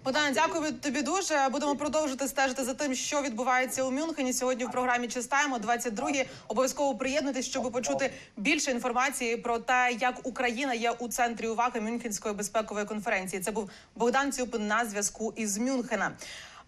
Богдан, 0.05 0.33
дякую 0.33 0.73
тобі 0.73 1.03
дуже. 1.03 1.49
Будемо 1.53 1.77
продовжити 1.77 2.29
стежити 2.29 2.65
за 2.65 2.75
тим, 2.75 2.95
що 2.95 3.23
відбувається 3.23 3.83
у 3.83 3.91
Мюнхені. 3.91 4.33
Сьогодні 4.33 4.65
в 4.65 4.71
програмі 4.71 5.09
Чистаємо 5.09 5.59
22-гі. 5.59 6.25
Обов'язково 6.49 6.95
приєднуйтесь, 6.95 7.47
щоб 7.47 7.73
почути 7.73 8.11
більше 8.37 8.71
інформації 8.71 9.37
про 9.37 9.59
те, 9.59 9.97
як 10.01 10.21
Україна 10.23 10.75
є 10.75 10.91
у 10.91 11.09
центрі 11.09 11.49
уваги 11.49 11.81
Мюнхенської 11.81 12.35
безпекової 12.35 12.87
конференції. 12.87 13.43
Це 13.43 13.51
був 13.51 13.71
Богдан 13.97 14.33
Цюпин 14.33 14.67
на 14.67 14.85
зв'язку 14.85 15.33
із 15.37 15.59
Мюнхена. 15.59 16.13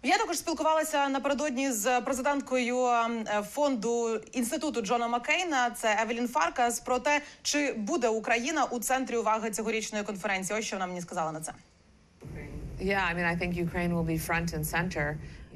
Я 0.03 0.17
також 0.17 0.37
спілкувалася 0.37 1.09
напередодні 1.09 1.71
з 1.71 2.01
президенткою 2.01 2.85
ем, 2.85 3.25
фонду 3.51 4.21
інституту 4.31 4.81
Джона 4.81 5.07
Маккейна. 5.07 5.71
Це 5.71 5.97
Евелін 6.01 6.27
Фаркас 6.27 6.79
про 6.79 6.99
те, 6.99 7.21
чи 7.41 7.73
буде 7.73 8.07
Україна 8.07 8.65
у 8.65 8.79
центрі 8.79 9.17
уваги 9.17 9.51
цьогорічної 9.51 10.03
конференції. 10.03 10.59
Ось 10.59 10.65
що 10.65 10.75
вона 10.75 10.87
мені 10.87 11.01
сказала 11.01 11.31
на 11.31 11.41
це. 11.41 11.53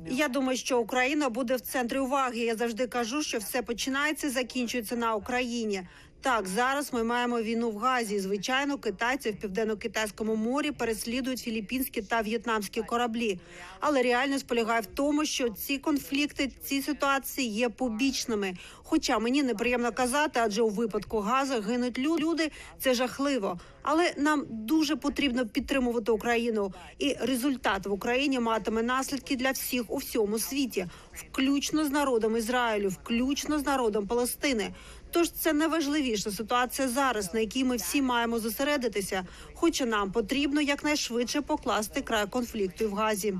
Я 0.09 0.27
думаю, 0.27 0.57
що 0.57 0.79
Україна 0.79 1.29
буде 1.29 1.55
в 1.55 1.61
центрі 1.61 1.97
уваги. 1.99 2.37
Я 2.37 2.55
завжди 2.55 2.87
кажу, 2.87 3.23
що 3.23 3.37
все 3.37 3.61
починається, 3.61 4.27
і 4.27 4.29
закінчується 4.29 4.95
на 4.95 5.15
Україні. 5.15 5.81
Так, 6.21 6.47
зараз 6.47 6.93
ми 6.93 7.03
маємо 7.03 7.41
війну 7.41 7.69
в 7.71 7.77
Газі. 7.77 8.19
Звичайно, 8.19 8.77
китайці 8.77 9.31
в 9.31 9.35
південно-китайському 9.35 10.35
морі 10.35 10.71
переслідують 10.71 11.39
філіппінські 11.39 12.01
та 12.01 12.21
в'єтнамські 12.21 12.81
кораблі. 12.81 13.39
Але 13.79 14.01
реальність 14.03 14.47
полягає 14.47 14.81
в 14.81 14.85
тому, 14.85 15.25
що 15.25 15.49
ці 15.49 15.77
конфлікти, 15.77 16.51
ці 16.63 16.81
ситуації 16.81 17.49
є 17.49 17.69
побічними. 17.69 18.53
Хоча 18.83 19.19
мені 19.19 19.43
неприємно 19.43 19.91
казати, 19.91 20.39
адже 20.43 20.61
у 20.61 20.69
випадку 20.69 21.19
газу 21.19 21.61
гинуть 21.61 21.99
лю- 21.99 22.19
люди. 22.19 22.51
Це 22.79 22.93
жахливо. 22.93 23.59
Але 23.81 24.13
нам 24.17 24.45
дуже 24.49 24.95
потрібно 24.95 25.47
підтримувати 25.47 26.11
Україну, 26.11 26.73
і 26.99 27.15
результат 27.21 27.85
в 27.87 27.91
Україні 27.91 28.39
матиме 28.39 28.83
наслідки 28.83 29.35
для 29.35 29.51
всіх 29.51 29.83
у 29.91 29.97
всьому 29.97 30.39
світі, 30.39 30.87
включно 31.13 31.85
з 31.85 31.89
народом 31.91 32.37
Ізраїлю, 32.37 32.89
включно 32.89 33.59
з 33.59 33.65
народом 33.65 34.07
Палестини. 34.07 34.71
Тож 35.11 35.31
це 35.31 35.53
найважливіша 35.53 36.31
ситуація 36.31 36.87
зараз, 36.87 37.33
на 37.33 37.39
якій 37.39 37.63
ми 37.63 37.75
всі 37.75 38.01
маємо 38.01 38.39
зосередитися. 38.39 39.25
Хоча 39.53 39.85
нам 39.85 40.11
потрібно 40.11 40.61
якнайшвидше 40.61 41.41
покласти 41.41 42.01
край 42.01 42.27
конфлікту 42.27 42.89
в 42.89 42.93
Газі. 42.93 43.35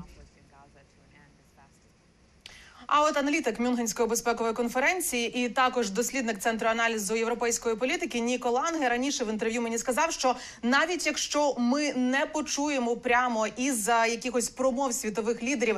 А 2.92 3.02
от 3.02 3.16
аналітик 3.16 3.60
Мюнхенської 3.60 4.08
безпекової 4.08 4.54
конференції 4.54 5.44
і 5.44 5.48
також 5.48 5.90
дослідник 5.90 6.38
центру 6.38 6.68
аналізу 6.68 7.16
європейської 7.16 7.76
політики 7.76 8.20
Ніко 8.20 8.50
Ланге 8.50 8.88
раніше 8.88 9.24
в 9.24 9.30
інтерв'ю 9.30 9.62
мені 9.62 9.78
сказав, 9.78 10.12
що 10.12 10.34
навіть 10.62 11.06
якщо 11.06 11.54
ми 11.58 11.92
не 11.92 12.26
почуємо 12.26 12.96
прямо 12.96 13.46
із 13.46 13.88
якихось 13.88 14.48
промов 14.48 14.94
світових 14.94 15.42
лідерів 15.42 15.76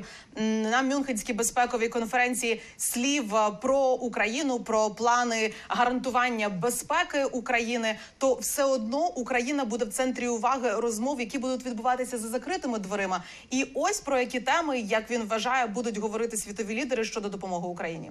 на 0.70 0.82
Мюнхенській 0.82 1.32
безпековій 1.32 1.88
конференції 1.88 2.62
слів 2.76 3.36
е, 3.36 3.50
про 3.62 3.78
Україну, 3.78 4.60
про 4.60 4.90
плани 4.90 5.52
гарантування 5.68 6.48
безпеки 6.48 7.24
України, 7.24 7.98
то 8.18 8.34
все 8.34 8.64
одно 8.64 9.06
Україна 9.06 9.64
буде 9.64 9.84
в 9.84 9.92
центрі 9.92 10.28
уваги 10.28 10.70
розмов, 10.70 11.20
які 11.20 11.38
будуть 11.38 11.66
відбуватися 11.66 12.18
за 12.18 12.28
закритими 12.28 12.78
дверима. 12.78 13.22
І 13.50 13.66
ось 13.74 14.00
про 14.00 14.18
які 14.18 14.40
теми, 14.40 14.80
як 14.80 15.10
він 15.10 15.22
вважає, 15.22 15.66
будуть 15.66 15.98
говорити 15.98 16.36
світові 16.36 16.74
лідери 16.74 17.01
щодо 17.04 17.28
допомоги 17.28 17.68
Україні. 17.68 18.10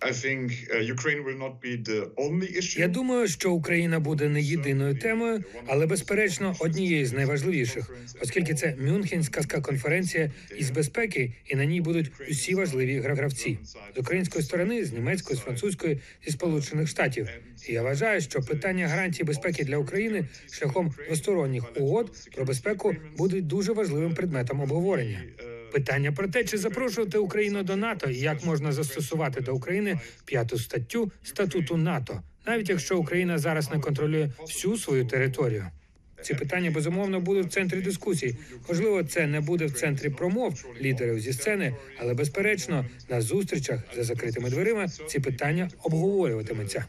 Uh. 0.00 0.04
Я 2.78 2.88
думаю, 2.88 3.28
що 3.28 3.52
Україна 3.52 4.00
буде 4.00 4.28
не 4.28 4.42
єдиною 4.42 4.98
темою, 4.98 5.44
але 5.66 5.86
безперечно 5.86 6.56
однією 6.60 7.06
з 7.06 7.12
найважливіших, 7.12 7.90
оскільки 8.22 8.54
це 8.54 8.76
Мюнхенська 8.80 9.60
конференція 9.60 10.30
із 10.58 10.70
безпеки, 10.70 11.32
і 11.46 11.56
на 11.56 11.64
ній 11.64 11.80
будуть 11.80 12.12
усі 12.30 12.54
важливі 12.54 13.00
гра- 13.00 13.14
гравці 13.14 13.58
з 13.96 14.00
української 14.00 14.44
сторони, 14.44 14.84
з 14.84 14.92
німецької, 14.92 15.38
з 15.38 15.42
французької, 15.42 16.00
зі 16.24 16.30
сполучених 16.30 16.88
штатів. 16.88 17.28
І 17.68 17.72
я 17.72 17.82
вважаю, 17.82 18.20
що 18.20 18.40
питання 18.40 18.88
гарантії 18.88 19.24
безпеки 19.24 19.64
для 19.64 19.76
України 19.76 20.28
шляхом 20.50 20.94
двосторонніх 21.06 21.64
угод 21.76 22.12
про 22.34 22.44
безпеку 22.44 22.96
будуть 23.16 23.46
дуже 23.46 23.72
важливим 23.72 24.14
предметом 24.14 24.60
обговорення. 24.60 25.22
Питання 25.72 26.12
про 26.12 26.28
те, 26.28 26.44
чи 26.44 26.58
запрошувати 26.58 27.18
Україну 27.18 27.62
до 27.62 27.76
НАТО 27.76 28.10
і 28.10 28.18
як 28.18 28.44
можна 28.44 28.72
застосувати 28.72 29.40
до 29.40 29.54
України 29.54 30.00
п'яту 30.24 30.58
статтю 30.58 31.12
статуту 31.22 31.76
НАТО, 31.76 32.22
навіть 32.46 32.68
якщо 32.68 32.98
Україна 32.98 33.38
зараз 33.38 33.70
не 33.70 33.80
контролює 33.80 34.30
всю 34.38 34.76
свою 34.76 35.06
територію. 35.06 35.66
Ці 36.22 36.34
питання 36.34 36.70
безумовно 36.70 37.20
будуть 37.20 37.46
в 37.46 37.50
центрі 37.50 37.80
дискусій. 37.80 38.36
Можливо, 38.68 39.04
це 39.04 39.26
не 39.26 39.40
буде 39.40 39.66
в 39.66 39.72
центрі 39.72 40.10
промов 40.10 40.64
лідерів 40.80 41.20
зі 41.20 41.32
сцени, 41.32 41.76
але 41.98 42.14
безперечно 42.14 42.86
на 43.08 43.20
зустрічах 43.20 43.80
за 43.96 44.04
закритими 44.04 44.50
дверима 44.50 44.88
ці 44.88 45.20
питання 45.20 45.70
обговорюватимуться. 45.82 46.84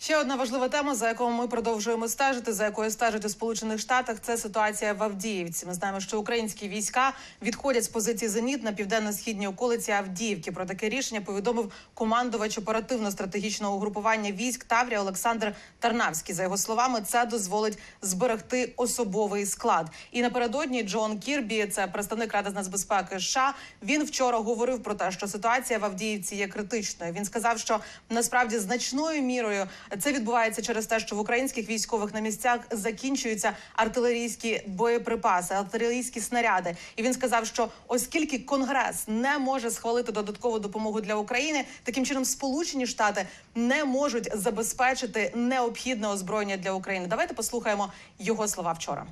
Ще 0.00 0.16
одна 0.16 0.36
важлива 0.36 0.68
тема, 0.68 0.94
за 0.94 1.08
якою 1.08 1.30
ми 1.30 1.48
продовжуємо 1.48 2.08
стежити, 2.08 2.52
за 2.52 2.64
якою 2.64 2.90
стежать 2.90 3.24
у 3.24 3.28
Сполучених 3.28 3.80
Штатах, 3.80 4.16
це 4.22 4.36
ситуація 4.36 4.92
в 4.92 5.02
Авдіївці. 5.02 5.66
Ми 5.66 5.74
знаємо, 5.74 6.00
що 6.00 6.20
українські 6.20 6.68
війська 6.68 7.12
відходять 7.42 7.84
з 7.84 7.88
позиції 7.88 8.28
зеніт 8.28 8.62
на 8.62 8.72
південно-східній 8.72 9.46
околиці 9.46 9.92
Авдіївки. 9.92 10.52
Про 10.52 10.66
таке 10.66 10.88
рішення 10.88 11.20
повідомив 11.20 11.72
командувач 11.94 12.58
оперативно-стратегічного 12.58 13.76
угрупування 13.76 14.32
військ 14.32 14.64
Таврія 14.64 15.00
Олександр 15.00 15.54
Тарнавський. 15.78 16.34
За 16.34 16.42
його 16.42 16.56
словами, 16.56 17.00
це 17.06 17.26
дозволить 17.26 17.78
зберегти 18.02 18.72
особовий 18.76 19.46
склад. 19.46 19.90
І 20.12 20.22
напередодні 20.22 20.82
Джон 20.82 21.18
Кірбі, 21.18 21.66
це 21.66 21.86
представник 21.86 22.32
Ради 22.32 22.50
з 22.50 22.54
нацбезпеки 22.54 23.20
США, 23.20 23.54
Він 23.82 24.04
вчора 24.04 24.38
говорив 24.38 24.82
про 24.82 24.94
те, 24.94 25.10
що 25.12 25.26
ситуація 25.26 25.78
в 25.78 25.84
Авдіївці 25.84 26.36
є 26.36 26.48
критичною. 26.48 27.12
Він 27.12 27.24
сказав, 27.24 27.58
що 27.58 27.80
насправді 28.10 28.58
значною 28.58 29.22
мірою 29.22 29.66
це 29.98 30.12
відбувається 30.12 30.62
через 30.62 30.86
те, 30.86 31.00
що 31.00 31.16
в 31.16 31.18
українських 31.18 31.68
військових 31.68 32.14
на 32.14 32.20
місцях 32.20 32.60
закінчуються 32.70 33.52
артилерійські 33.72 34.62
боєприпаси, 34.66 35.54
артилерійські 35.54 36.20
снаряди. 36.20 36.76
І 36.96 37.02
він 37.02 37.14
сказав, 37.14 37.46
що 37.46 37.68
оскільки 37.88 38.38
Конгрес 38.38 39.08
не 39.08 39.38
може 39.38 39.70
схвалити 39.70 40.12
додаткову 40.12 40.58
допомогу 40.58 41.00
для 41.00 41.14
України, 41.14 41.64
таким 41.82 42.06
чином 42.06 42.24
Сполучені 42.24 42.86
Штати 42.86 43.26
не 43.54 43.84
можуть 43.84 44.28
забезпечити 44.34 45.32
необхідне 45.34 46.08
озброєння 46.08 46.56
для 46.56 46.72
України. 46.72 47.06
Давайте 47.06 47.34
послухаємо 47.34 47.92
його 48.18 48.48
слова 48.48 48.72
вчора. 48.72 49.06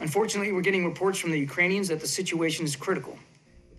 Unfortunately, 0.00 0.50
we're 0.50 0.62
getting 0.62 0.86
reports 0.92 1.18
from 1.18 1.30
the 1.30 1.42
Ukrainians 1.50 1.88
that 1.88 2.00
the 2.00 2.08
situation 2.20 2.64
is 2.64 2.74
critical. 2.74 3.14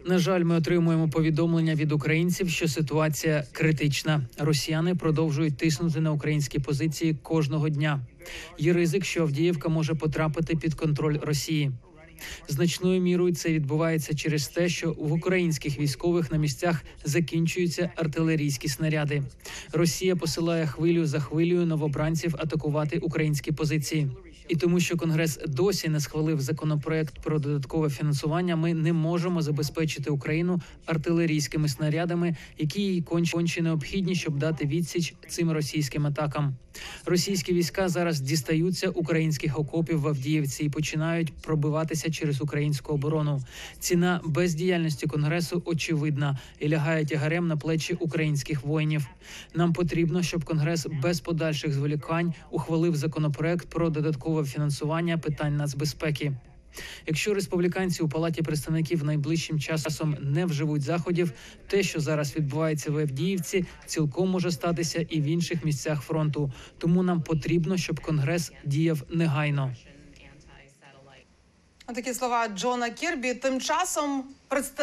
На 0.06 0.18
жаль, 0.18 0.44
ми 0.44 0.56
отримуємо 0.56 1.10
повідомлення 1.10 1.76
від 1.76 1.92
українців, 1.92 2.50
що 2.50 2.68
ситуація 2.68 3.44
критична. 3.52 4.22
Росіяни 4.38 4.96
продовжують 4.96 5.58
тиснути 5.58 6.00
на 6.00 6.12
українські 6.12 6.60
позиції 6.60 7.16
кожного 7.24 7.70
дня. 7.70 8.00
Є 8.60 8.74
ризик, 8.74 9.06
що 9.06 9.22
Авдіївка 9.22 9.70
може 9.70 9.96
потрапити 9.96 10.56
під 10.56 10.74
контроль 10.74 11.18
Росії. 11.22 11.72
Значною 12.48 13.02
мірою 13.02 13.36
це 13.36 13.50
відбувається 13.50 14.16
через 14.16 14.48
те, 14.48 14.70
що 14.70 14.92
в 14.92 15.12
українських 15.14 15.80
військових 15.80 16.32
на 16.32 16.38
місцях 16.38 16.84
закінчуються 17.04 17.92
артилерійські 17.96 18.68
снаряди. 18.68 19.24
Росія 19.74 20.16
посилає 20.16 20.68
хвилю 20.68 21.06
за 21.06 21.20
хвилею 21.20 21.66
новобранців 21.66 22.36
атакувати 22.40 22.98
українські 22.98 23.52
позиції. 23.52 24.08
І 24.48 24.56
тому, 24.56 24.80
що 24.80 24.98
Конгрес 24.98 25.40
досі 25.48 25.90
не 25.90 26.00
схвалив 26.00 26.42
законопроект 26.42 27.20
про 27.20 27.40
додаткове 27.40 27.90
фінансування, 27.90 28.56
ми 28.56 28.74
не 28.74 28.94
можемо 28.94 29.42
забезпечити 29.42 30.10
Україну 30.10 30.62
артилерійськими 30.86 31.70
снарядами, 31.70 32.36
які 32.58 32.82
їй 32.82 33.02
конче 33.02 33.62
необхідні, 33.62 34.16
щоб 34.16 34.38
дати 34.38 34.66
відсіч 34.66 35.16
цим 35.28 35.52
російським 35.52 36.08
атакам. 36.08 36.56
Російські 37.06 37.54
війська 37.54 37.90
зараз 37.90 38.20
дістаються 38.20 38.90
українських 38.90 39.60
окопів 39.60 40.02
в 40.02 40.08
Авдіївці 40.08 40.64
і 40.64 40.70
починають 40.70 41.34
пробиватися 41.34 42.12
через 42.12 42.42
українську 42.42 42.94
оборону. 42.94 43.42
Ціна 43.80 44.22
бездіяльності 44.26 45.08
конгресу 45.08 45.62
очевидна 45.66 46.40
і 46.60 46.70
лягає 46.70 47.06
тягарем 47.06 47.48
на 47.48 47.58
плечі 47.58 47.94
українських 47.94 48.64
воїнів. 48.64 49.08
Нам 49.56 49.74
потрібно, 49.74 50.24
щоб 50.24 50.44
конгрес 50.44 50.88
без 51.04 51.20
подальших 51.20 51.74
зволікань 51.74 52.34
ухвалив 52.52 52.96
законопроект 52.96 53.70
про 53.70 53.90
додаткове 53.90 54.46
фінансування 54.46 55.18
питань 55.18 55.58
нацбезпеки. 55.58 56.34
Якщо 57.08 57.34
республіканці 57.34 58.04
у 58.04 58.10
палаті 58.10 58.42
представників 58.42 59.04
найближчим 59.04 59.60
часом 59.60 60.18
не 60.22 60.46
вживуть 60.46 60.82
заходів, 60.82 61.32
те, 61.68 61.84
що 61.84 62.00
зараз 62.00 62.36
відбувається 62.36 62.92
в 62.92 62.98
Авдіївці, 62.98 63.66
цілком 63.86 64.30
може 64.30 64.52
статися 64.52 65.06
і 65.10 65.22
в 65.22 65.24
інших 65.24 65.66
місцях 65.66 66.02
фронту. 66.02 66.52
Тому 66.78 67.04
нам 67.04 67.22
потрібно, 67.22 67.78
щоб 67.78 68.00
конгрес 68.00 68.52
діяв 68.66 69.04
негайно. 69.10 69.76
Такі 71.96 72.14
слова 72.14 72.48
Джона 72.48 72.90
Кірбі. 72.90 73.34
Тим 73.34 73.62
часом 73.62 74.24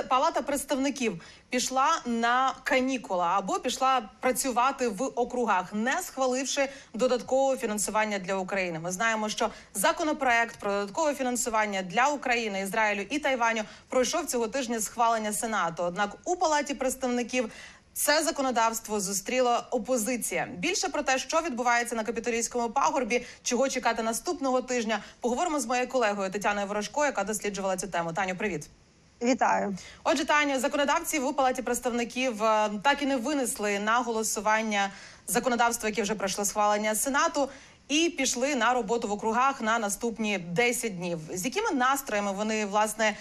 палата 0.08 0.42
представників 0.42 1.22
пішла 1.50 1.88
на 2.06 2.54
канікула 2.64 3.26
або 3.26 3.58
пішла 3.58 4.10
працювати 4.20 4.88
в 4.88 5.02
округах, 5.02 5.72
не 5.72 6.02
схваливши 6.02 6.68
додаткового 6.94 7.56
фінансування 7.56 8.18
для 8.18 8.34
України. 8.34 8.78
Ми 8.78 8.92
знаємо, 8.92 9.28
що 9.28 9.50
законопроект 9.74 10.56
про 10.56 10.72
додаткове 10.72 11.14
фінансування 11.14 11.82
для 11.82 12.06
України, 12.08 12.60
Ізраїлю 12.60 13.06
і 13.10 13.18
Тайваню 13.18 13.62
пройшов 13.88 14.26
цього 14.26 14.48
тижня 14.48 14.80
схвалення 14.80 15.32
Сенату. 15.32 15.82
Однак 15.82 16.16
у 16.24 16.36
палаті 16.36 16.74
представників. 16.74 17.50
Це 17.98 18.22
законодавство 18.22 19.00
зустріла 19.00 19.66
опозиція. 19.70 20.48
Більше 20.58 20.88
про 20.88 21.02
те, 21.02 21.18
що 21.18 21.40
відбувається 21.40 21.96
на 21.96 22.04
капітолійському 22.04 22.70
пагорбі, 22.70 23.26
чого 23.42 23.68
чекати 23.68 24.02
наступного 24.02 24.62
тижня, 24.62 25.02
поговоримо 25.20 25.60
з 25.60 25.66
моєю 25.66 25.88
колегою 25.88 26.30
Тетяною 26.30 26.66
Ворожко, 26.66 27.04
яка 27.04 27.24
досліджувала 27.24 27.76
цю 27.76 27.88
тему. 27.88 28.12
Таню, 28.12 28.36
привіт. 28.36 28.68
Вітаю. 29.22 29.76
Отже, 30.04 30.24
Таню, 30.24 30.60
законодавці 30.60 31.18
в 31.18 31.34
палаті 31.36 31.62
представників 31.62 32.44
е, 32.44 32.70
так 32.82 33.02
і 33.02 33.06
не 33.06 33.16
винесли 33.16 33.78
на 33.78 33.98
голосування 33.98 34.90
законодавство, 35.26 35.88
яке 35.88 36.02
вже 36.02 36.14
пройшло 36.14 36.44
схвалення 36.44 36.94
сенату, 36.94 37.48
і 37.88 38.10
пішли 38.18 38.54
на 38.54 38.74
роботу 38.74 39.08
в 39.08 39.12
округах 39.12 39.60
на 39.60 39.78
наступні 39.78 40.38
10 40.38 40.96
днів. 40.96 41.18
З 41.34 41.44
якими 41.44 41.70
настроями 41.70 42.32
вони 42.32 42.66
власне 42.66 43.16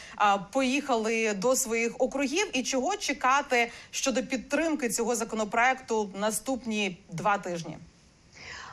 поїхали 0.51 1.34
до 1.34 1.56
своїх 1.56 1.95
округів, 1.99 2.49
і 2.53 2.63
чого 2.63 2.97
чекати 2.97 3.71
щодо 3.91 4.23
підтримки 4.23 4.89
цього 4.89 5.15
законопроекту 5.15 6.10
наступні 6.19 6.97
два 7.12 7.38
тижні? 7.38 7.77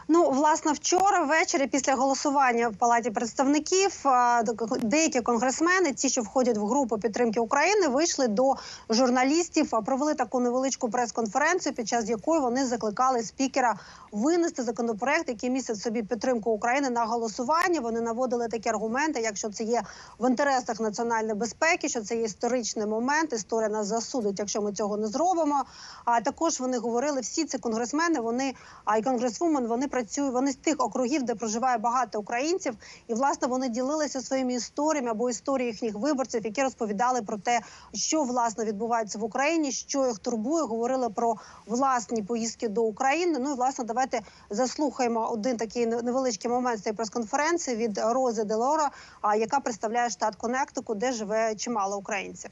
Ну, 0.08 0.30
власне, 0.30 0.72
вчора 0.72 1.24
ввечері 1.24 1.66
після 1.66 1.94
голосування 1.94 2.68
в 2.68 2.76
палаті 2.76 3.10
представників 3.10 4.00
а, 4.04 4.42
деякі 4.82 5.20
конгресмени, 5.20 5.92
ті, 5.92 6.08
що 6.08 6.22
входять 6.22 6.58
в 6.58 6.66
групу 6.66 6.98
підтримки 6.98 7.40
України, 7.40 7.88
вийшли 7.88 8.28
до 8.28 8.54
журналістів, 8.90 9.70
провели 9.86 10.14
таку 10.14 10.40
невеличку 10.40 10.90
прес-конференцію, 10.90 11.74
під 11.74 11.88
час 11.88 12.08
якої 12.08 12.40
вони 12.40 12.66
закликали 12.66 13.22
спікера 13.22 13.74
винести 14.12 14.62
законопроект, 14.62 15.28
який 15.28 15.50
містить 15.50 15.80
собі 15.80 16.02
підтримку 16.02 16.50
України 16.50 16.90
на 16.90 17.04
голосування. 17.04 17.80
Вони 17.80 18.00
наводили 18.00 18.48
такі 18.48 18.68
аргументи, 18.68 19.20
якщо 19.20 19.50
це 19.50 19.64
є 19.64 19.82
в 20.18 20.30
інтересах 20.30 20.80
національної 20.80 21.34
безпеки, 21.34 21.88
що 21.88 22.00
це 22.00 22.16
є 22.16 22.22
історичний 22.22 22.86
момент. 22.86 23.32
Історія 23.32 23.68
нас 23.68 23.86
засудить, 23.86 24.38
якщо 24.38 24.62
ми 24.62 24.72
цього 24.72 24.96
не 24.96 25.06
зробимо. 25.06 25.64
А 26.04 26.20
також 26.20 26.60
вони 26.60 26.78
говорили, 26.78 27.20
всі 27.20 27.44
ці 27.44 27.58
конгресмени, 27.58 28.20
вони 28.20 28.54
а 28.84 28.98
й 28.98 29.02
конгресвумен, 29.02 29.66
вони 29.66 29.88
працюють. 29.94 30.32
Вони 30.32 30.52
з 30.52 30.56
тих 30.56 30.74
округів, 30.78 31.22
де 31.22 31.34
проживає 31.34 31.78
багато 31.78 32.20
українців, 32.20 32.74
і 33.08 33.14
власне 33.14 33.48
вони 33.48 33.68
ділилися 33.68 34.20
своїми 34.20 34.54
історіями 34.54 35.10
або 35.10 35.30
історією 35.30 35.72
їхніх 35.72 35.94
виборців, 35.94 36.44
які 36.44 36.62
розповідали 36.62 37.22
про 37.22 37.38
те, 37.38 37.60
що 37.92 38.22
власне 38.22 38.64
відбувається 38.64 39.18
в 39.18 39.24
Україні, 39.24 39.72
що 39.72 40.06
їх 40.06 40.18
турбує. 40.18 40.64
Говорили 40.64 41.10
про 41.10 41.34
власні 41.66 42.22
поїздки 42.22 42.68
до 42.68 42.82
України. 42.82 43.38
Ну 43.38 43.50
і 43.50 43.54
власне, 43.54 43.84
давайте 43.84 44.20
заслухаємо 44.50 45.30
один 45.30 45.56
такий 45.56 45.86
невеличкий 45.86 46.50
момент 46.50 46.78
з 46.78 46.82
цієї 46.82 46.96
прес-конференції 46.96 47.76
від 47.76 47.98
Рози 47.98 48.44
Делора, 48.44 48.90
яка 49.38 49.60
представляє 49.60 50.10
штат 50.10 50.36
Коннектику, 50.36 50.94
де 50.94 51.12
живе 51.12 51.54
чимало 51.54 51.96
українців. 51.96 52.50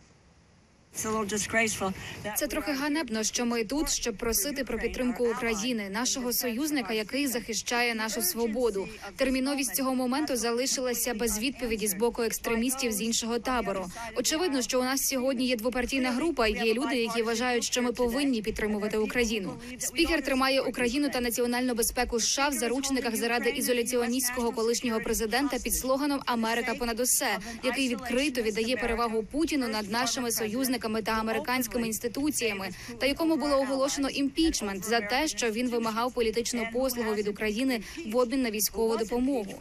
Це 2.36 2.46
трохи 2.46 2.72
ганебно, 2.72 3.22
що 3.22 3.46
ми 3.46 3.64
тут, 3.64 3.90
щоб 3.90 4.16
просити 4.16 4.64
про 4.64 4.78
підтримку 4.78 5.26
України, 5.28 5.90
нашого 5.90 6.32
союзника, 6.32 6.92
який 6.92 7.26
захищає 7.26 7.94
нашу 7.94 8.22
свободу. 8.22 8.88
Терміновість 9.16 9.74
цього 9.74 9.94
моменту 9.94 10.36
залишилася 10.36 11.14
без 11.14 11.38
відповіді 11.38 11.86
з 11.86 11.94
боку 11.94 12.22
екстремістів 12.22 12.92
з 12.92 13.02
іншого 13.02 13.38
табору. 13.38 13.86
Очевидно, 14.16 14.62
що 14.62 14.80
у 14.80 14.82
нас 14.84 15.00
сьогодні 15.00 15.46
є 15.46 15.56
двопартійна 15.56 16.10
група. 16.10 16.46
Є 16.48 16.74
люди, 16.74 16.96
які 16.96 17.22
вважають, 17.22 17.64
що 17.64 17.82
ми 17.82 17.92
повинні 17.92 18.42
підтримувати 18.42 18.98
Україну. 18.98 19.52
Спікер 19.78 20.22
тримає 20.22 20.60
Україну 20.60 21.10
та 21.12 21.20
національну 21.20 21.74
безпеку 21.74 22.20
США 22.20 22.48
в 22.48 22.52
заручниках 22.52 23.16
заради 23.16 23.50
ізоляціоністського 23.50 24.52
колишнього 24.52 25.00
президента 25.00 25.58
під 25.58 25.74
слоганом 25.74 26.20
Америка 26.26 26.74
понад 26.74 27.00
усе, 27.00 27.38
який 27.64 27.88
відкрито 27.88 28.42
віддає 28.42 28.76
перевагу 28.76 29.22
Путіну 29.22 29.68
над 29.68 29.90
нашими 29.90 30.32
союзниками 30.32 30.81
та 30.82 31.12
американськими 31.12 31.86
інституціями, 31.86 32.68
та 33.00 33.06
якому 33.06 33.36
було 33.36 33.56
оголошено 33.60 34.08
імпічмент 34.08 34.84
за 34.84 35.00
те, 35.00 35.28
що 35.28 35.50
він 35.50 35.68
вимагав 35.68 36.12
політичну 36.12 36.66
послугу 36.72 37.14
від 37.14 37.28
України 37.28 37.82
в 38.06 38.16
обмін 38.16 38.42
на 38.42 38.50
військову 38.50 38.96
допомогу. 38.96 39.54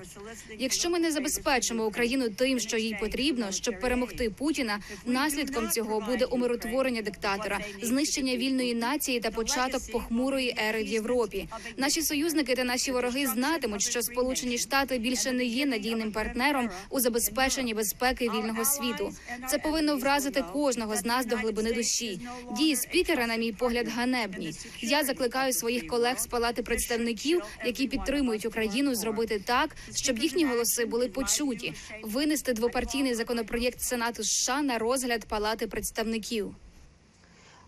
Якщо 0.60 0.90
ми 0.90 1.00
не 1.00 1.12
забезпечимо 1.12 1.86
Україну 1.86 2.30
тим, 2.30 2.60
що 2.60 2.78
їй 2.78 2.98
потрібно, 3.00 3.52
щоб 3.52 3.80
перемогти 3.80 4.30
Путіна, 4.30 4.80
наслідком 5.06 5.70
цього 5.70 6.00
буде 6.00 6.26
умиротворення 6.26 7.02
диктатора, 7.02 7.60
знищення 7.82 8.36
вільної 8.36 8.76
нації 8.76 9.20
та 9.20 9.32
початок 9.32 9.92
похмурої 9.92 10.56
ери 10.70 10.84
в 10.84 10.88
Європі. 10.88 11.48
Наші 11.78 12.02
союзники 12.02 12.56
та 12.56 12.64
наші 12.64 12.92
вороги 12.92 13.28
знатимуть, 13.28 13.82
що 13.82 14.02
Сполучені 14.02 14.58
Штати 14.58 14.98
більше 14.98 15.32
не 15.32 15.46
є 15.46 15.66
надійним 15.66 16.12
партнером 16.12 16.70
у 16.90 17.00
забезпеченні 17.00 17.74
безпеки 17.74 18.30
вільного 18.30 18.66
світу. 18.66 19.14
Це 19.50 19.58
повинно 19.58 19.98
вразити 19.98 20.44
кожного 20.54 20.96
з 20.96 21.06
нас. 21.12 21.26
до 21.26 21.36
глибини 21.36 21.74
душі. 21.74 22.20
Дії 22.58 22.76
спікера, 22.76 23.28
на 23.28 23.36
мій 23.36 23.52
погляд, 23.52 23.88
ганебні. 23.88 24.54
Я 24.82 25.04
закликаю 25.04 25.54
своїх 25.54 25.88
колег 25.88 26.20
з 26.20 26.28
палати 26.28 26.64
представників, 26.64 27.42
які 27.66 27.88
підтримують 27.88 28.46
Україну, 28.46 28.96
зробити 28.96 29.42
так, 29.46 29.76
щоб 29.96 30.18
їхні 30.18 30.46
голоси 30.46 30.86
були 30.86 31.08
почуті, 31.08 31.74
винести 32.04 32.54
двопартійний 32.54 33.14
законопроєкт 33.14 33.82
Сенату 33.82 34.24
США 34.24 34.62
на 34.62 34.78
розгляд 34.78 35.26
палати 35.26 35.68
представників. 35.68 36.56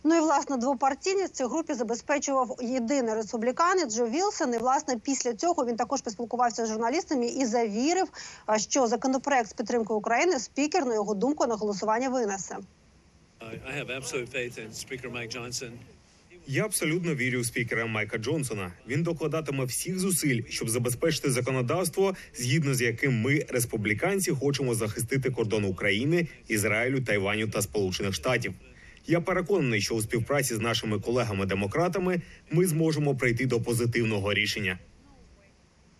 Ну 0.06 0.15
і 0.15 0.19
власне 0.19 0.58
двопартійність 0.58 1.36
цій 1.36 1.43
групі 1.43 1.73
забезпечував 1.73 2.58
єдиний 2.62 3.15
республіканець 3.15 3.95
Джо 3.95 4.06
Вілсон. 4.06 4.53
І 4.53 4.58
власне 4.58 4.97
після 4.97 5.34
цього 5.34 5.65
він 5.65 5.75
також 5.75 6.01
поспілкувався 6.01 6.65
з 6.65 6.69
журналістами 6.69 7.25
і 7.25 7.45
завірив, 7.45 8.08
що 8.58 8.88
законопроект 8.88 9.49
з 9.49 9.53
підтримки 9.53 9.93
України 9.93 10.39
спікер 10.39 10.86
на 10.86 10.93
його 10.93 11.13
думку 11.13 11.47
на 11.47 11.56
голосування 11.56 12.10
винесе. 12.10 12.58
Я 16.47 16.65
абсолютно 16.65 17.15
вірю 17.15 17.39
у 17.39 17.43
спікера 17.43 17.86
Майка 17.86 18.17
Джонсона. 18.17 18.71
Він 18.88 19.03
докладатиме 19.03 19.65
всіх 19.65 19.99
зусиль, 19.99 20.41
щоб 20.49 20.69
забезпечити 20.69 21.32
законодавство, 21.32 22.15
згідно 22.36 22.73
з 22.73 22.82
яким 22.82 23.21
ми, 23.21 23.45
республіканці, 23.49 24.32
хочемо 24.32 24.75
захистити 24.75 25.32
кордон 25.32 25.65
України, 25.65 26.27
Ізраїлю, 26.47 27.01
Тайваню 27.01 27.47
та 27.47 27.62
Сполучених 27.62 28.13
Штатів. 28.13 28.53
Я 29.08 29.21
переконаний, 29.21 29.82
що 29.82 29.95
у 29.95 30.01
співпраці 30.01 30.56
з 30.56 30.60
нашими 30.60 30.99
колегами-демократами 30.99 32.21
ми 32.51 32.67
зможемо 32.67 33.15
прийти 33.15 33.45
до 33.45 33.62
позитивного 33.62 34.34
рішення. 34.34 34.79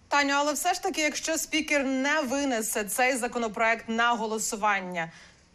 Таню, 0.08 0.34
але 0.34 0.54
все 0.54 0.74
ж 0.74 0.84
таки, 0.84 1.02
якщо 1.02 1.38
спікер 1.38 1.86
не 1.86 2.22
винесе 2.22 2.84
цей 2.84 3.18
законопроект 3.18 3.90
на 3.90 4.14
голосування, 4.14 5.12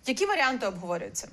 які 0.07 0.27
варіанти 0.27 0.67
обговорюються? 0.67 1.29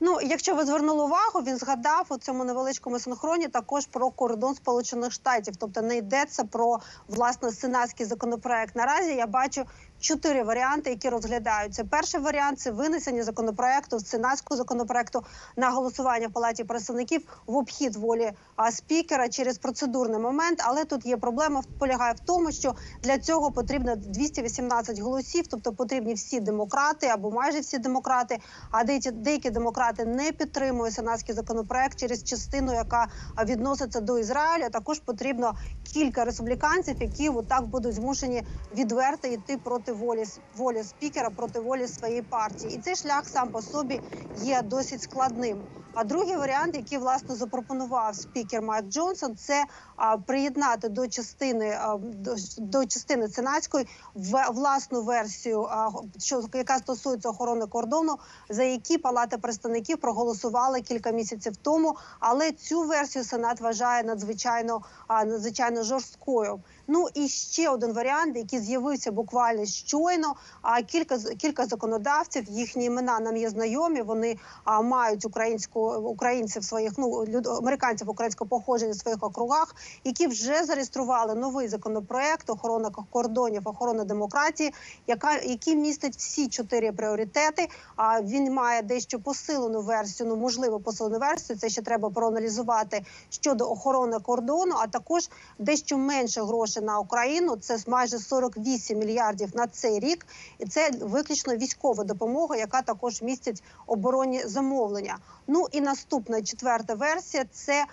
Ну, 0.00 0.18
якщо 0.22 0.54
ви 0.54 0.64
звернули 0.64 1.04
увагу, 1.04 1.40
він 1.46 1.56
згадав 1.56 2.06
у 2.08 2.16
цьому 2.16 2.44
невеличкому 2.44 2.98
синхроні 2.98 3.48
також 3.48 3.86
про 3.86 4.10
кордон 4.10 4.54
Сполучених 4.54 5.12
Штатів. 5.12 5.56
Тобто 5.56 5.82
не 5.82 5.96
йдеться 5.96 6.44
про 6.44 6.78
власне 7.08 7.52
сенатський 7.52 8.06
законопроект. 8.06 8.76
Наразі 8.76 9.14
я 9.14 9.26
бачу 9.26 9.64
чотири 10.00 10.42
варіанти, 10.42 10.90
які 10.90 11.08
розглядаються. 11.08 11.84
Перший 11.84 12.20
варіант 12.20 12.60
це 12.60 12.70
винесення 12.70 13.24
законопроекту 13.24 14.00
сенатського 14.00 14.58
законопроекту 14.58 15.24
на 15.56 15.70
голосування 15.70 16.28
в 16.28 16.32
палаті 16.32 16.64
представників 16.64 17.22
в 17.46 17.56
обхід 17.56 17.96
волі 17.96 18.32
спікера 18.72 19.28
через 19.28 19.58
процедурний 19.58 20.20
момент. 20.20 20.62
Але 20.64 20.84
тут 20.84 21.06
є 21.06 21.16
проблема 21.16 21.62
полягає 21.78 22.12
в 22.12 22.20
тому, 22.20 22.52
що 22.52 22.74
для 23.02 23.18
цього 23.18 23.50
потрібно 23.50 23.96
218 23.96 24.98
голосів, 24.98 25.46
тобто 25.46 25.72
потрібні 25.72 26.14
всі 26.14 26.40
демократи 26.40 27.06
або 27.06 27.30
майже 27.30 27.60
всі 27.60 27.78
демократи. 27.78 28.38
А 28.70 28.84
деякі 28.84 29.10
деякі 29.10 29.50
демократи 29.50 30.04
не 30.04 30.32
підтримують 30.32 30.94
сенатський 30.94 31.34
законопроект 31.34 31.98
через 31.98 32.24
частину, 32.24 32.74
яка 32.74 33.08
відноситься 33.44 34.00
до 34.00 34.18
Ізраїля. 34.18 34.68
Також 34.68 34.98
потрібно 34.98 35.54
кілька 35.92 36.24
республіканців, 36.24 36.96
які 37.00 37.28
отак 37.28 37.66
будуть 37.66 37.94
змушені 37.94 38.42
відверто 38.76 39.28
йти 39.28 39.56
проти 39.56 39.89
волі 39.92 40.24
волі 40.54 40.84
спікера, 40.84 41.30
проти 41.30 41.60
волі 41.60 41.88
своєї 41.88 42.22
партії. 42.22 42.74
І 42.74 42.80
цей 42.80 42.96
шлях 42.96 43.28
сам 43.28 43.50
по 43.50 43.62
собі 43.62 44.02
є 44.34 44.62
досить 44.62 45.02
складним. 45.02 45.68
А 45.94 46.04
другий 46.04 46.36
варіант, 46.36 46.76
який 46.76 46.98
власне 46.98 47.34
запропонував 47.34 48.16
спікер 48.16 48.62
Майк 48.62 48.86
Джонсон, 48.88 49.36
це 49.36 49.64
а, 49.96 50.18
приєднати 50.18 50.88
до 50.88 51.08
частини 51.08 51.78
а, 51.80 51.96
до, 51.98 52.34
до 52.58 52.86
частини 52.86 53.28
сенатської 53.28 53.86
в 54.14 54.46
власну 54.50 55.02
версію, 55.02 55.62
а, 55.62 55.90
що 56.18 56.42
яка 56.54 56.78
стосується 56.78 57.28
охорони 57.28 57.66
кордону, 57.66 58.16
за 58.50 58.62
які 58.62 58.98
палата 58.98 59.38
представників 59.38 59.98
проголосували 59.98 60.80
кілька 60.80 61.10
місяців 61.10 61.56
тому. 61.56 61.96
Але 62.20 62.52
цю 62.52 62.82
версію 62.82 63.24
сенат 63.24 63.60
вважає 63.60 64.02
надзвичайно 64.02 64.82
а, 65.08 65.24
надзвичайно 65.24 65.82
жорсткою. 65.82 66.62
Ну 66.92 67.08
і 67.14 67.28
ще 67.28 67.70
один 67.70 67.92
варіант, 67.92 68.36
який 68.36 68.58
з'явився 68.58 69.12
буквально 69.12 69.66
щойно. 69.66 70.34
А 70.62 70.82
кілька 70.82 71.18
кілька 71.18 71.66
законодавців, 71.66 72.44
їхні 72.48 72.84
імена 72.84 73.20
нам 73.20 73.36
є 73.36 73.50
знайомі. 73.50 74.02
Вони 74.02 74.36
а, 74.64 74.82
мають 74.82 75.24
українську 75.24 75.80
українців 75.94 76.64
своїх 76.64 76.92
ну 76.98 77.24
люд, 77.28 77.46
американців 77.46 78.10
українського 78.10 78.48
походження 78.48 78.92
в 78.92 78.96
своїх 78.96 79.22
округах, 79.22 79.74
які 80.04 80.26
вже 80.26 80.64
зареєстрували 80.64 81.34
новий 81.34 81.68
законопроект 81.68 82.50
охорона 82.50 82.90
кордонів, 83.10 83.62
охорона 83.64 84.04
демократії, 84.04 84.74
яка 85.06 85.36
який 85.36 85.76
містить 85.76 86.16
всі 86.16 86.48
чотири 86.48 86.92
пріоритети. 86.92 87.68
А 87.96 88.22
він 88.22 88.52
має 88.52 88.82
дещо 88.82 89.20
посилену 89.20 89.82
версію. 89.82 90.28
Ну 90.28 90.36
можливо, 90.36 90.80
посилену 90.80 91.18
версію. 91.18 91.58
Це 91.58 91.68
ще 91.68 91.82
треба 91.82 92.10
проаналізувати 92.10 93.04
щодо 93.30 93.70
охорони 93.70 94.18
кордону, 94.18 94.74
а 94.78 94.86
також 94.86 95.28
дещо 95.58 95.98
менше 95.98 96.42
грошей 96.42 96.79
на 96.80 96.98
Україну. 96.98 97.56
Це 97.56 97.78
майже 97.86 98.18
48 98.18 98.98
мільярдів 98.98 99.50
на 99.54 99.66
цей 99.66 99.98
рік, 99.98 100.26
і 100.58 100.66
це 100.66 100.90
виключно 101.00 101.56
військова 101.56 102.04
допомога, 102.04 102.56
яка 102.56 102.82
також 102.82 103.22
містить 103.22 103.62
оборонні 103.86 104.42
замовлення. 104.46 105.18
Ну 105.46 105.66
і 105.72 105.80
наступна 105.80 106.42
четверта 106.42 106.94
версія 106.94 107.44
це 107.52 107.84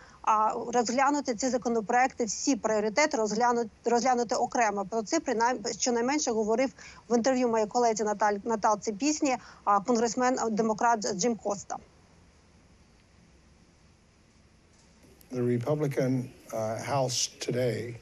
розглянути 0.73 1.35
ці 1.35 1.49
законопроекти, 1.49 2.25
всі 2.25 2.55
пріоритети 2.55 3.17
розглянути 3.17 3.69
розглянути 3.85 4.35
окремо. 4.35 4.85
Про 4.85 5.03
це 5.03 5.19
принаймні 5.19 5.73
щонайменше 5.79 6.31
говорив 6.31 6.69
в 7.09 7.17
інтерв'ю 7.17 7.49
моїй 7.49 7.65
колезі 7.65 8.03
Наталь 8.03 8.33
Наталці 8.43 8.93
пісні 8.93 9.37
конгресмен 9.85 10.37
демократ 10.51 11.13
Джим 11.13 11.35
Коста. 11.35 11.77
The 15.31 15.43
Republican 15.43 16.29
uh, 16.53 16.79
House 16.79 17.29
today 17.39 17.95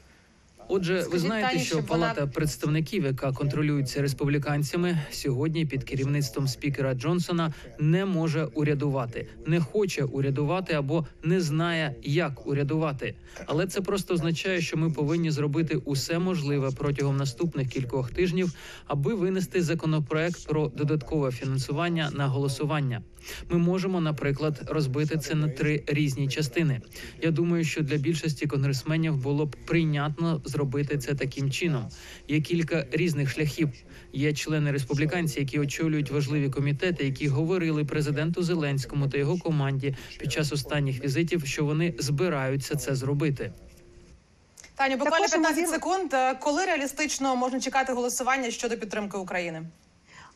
Отже, 0.68 1.04
ви 1.12 1.18
знаєте, 1.18 1.58
що 1.58 1.82
палата 1.82 2.26
представників, 2.26 3.04
яка 3.04 3.32
контролюється 3.32 4.02
республіканцями, 4.02 4.98
сьогодні 5.10 5.66
під 5.66 5.84
керівництвом 5.84 6.48
спікера 6.48 6.94
Джонсона 6.94 7.52
не 7.78 8.04
може 8.04 8.44
урядувати, 8.44 9.28
не 9.46 9.60
хоче 9.60 10.04
урядувати 10.04 10.74
або 10.74 11.06
не 11.22 11.40
знає, 11.40 11.94
як 12.02 12.46
урядувати. 12.46 13.14
Але 13.46 13.66
це 13.66 13.80
просто 13.80 14.14
означає, 14.14 14.60
що 14.60 14.76
ми 14.76 14.90
повинні 14.90 15.30
зробити 15.30 15.76
усе 15.76 16.18
можливе 16.18 16.70
протягом 16.76 17.16
наступних 17.16 17.68
кількох 17.68 18.10
тижнів, 18.10 18.52
аби 18.86 19.14
винести 19.14 19.62
законопроект 19.62 20.46
про 20.46 20.68
додаткове 20.68 21.30
фінансування 21.30 22.10
на 22.14 22.26
голосування. 22.26 23.02
Ми 23.50 23.58
можемо, 23.58 24.00
наприклад, 24.00 24.62
розбити 24.66 25.18
це 25.18 25.34
на 25.34 25.48
три 25.48 25.82
різні 25.86 26.28
частини. 26.28 26.80
Я 27.22 27.30
думаю, 27.30 27.64
що 27.64 27.82
для 27.82 27.96
більшості 27.96 28.46
конгресменів 28.46 29.16
було 29.16 29.46
б 29.46 29.56
прийнятно 29.64 30.40
зробити 30.44 30.98
це 30.98 31.14
таким 31.14 31.50
чином. 31.50 31.88
Є 32.28 32.40
кілька 32.40 32.86
різних 32.90 33.30
шляхів. 33.30 33.68
Є 34.12 34.32
члени 34.32 34.72
республіканці, 34.72 35.40
які 35.40 35.58
очолюють 35.58 36.10
важливі 36.10 36.50
комітети, 36.50 37.04
які 37.04 37.28
говорили 37.28 37.84
президенту 37.84 38.42
Зеленському 38.42 39.08
та 39.08 39.18
його 39.18 39.38
команді 39.38 39.94
під 40.18 40.32
час 40.32 40.52
останніх 40.52 41.04
візитів, 41.04 41.46
що 41.46 41.64
вони 41.64 41.94
збираються 41.98 42.76
це 42.76 42.94
зробити. 42.94 43.52
Таню, 44.74 44.96
буквально 44.96 45.26
Також 45.26 45.30
15 45.30 45.68
секунд. 45.68 46.14
Е, 46.14 46.34
Коли 46.34 46.64
реалістично 46.64 47.36
можна 47.36 47.60
чекати 47.60 47.92
голосування 47.92 48.50
щодо 48.50 48.76
підтримки 48.76 49.16
України? 49.16 49.62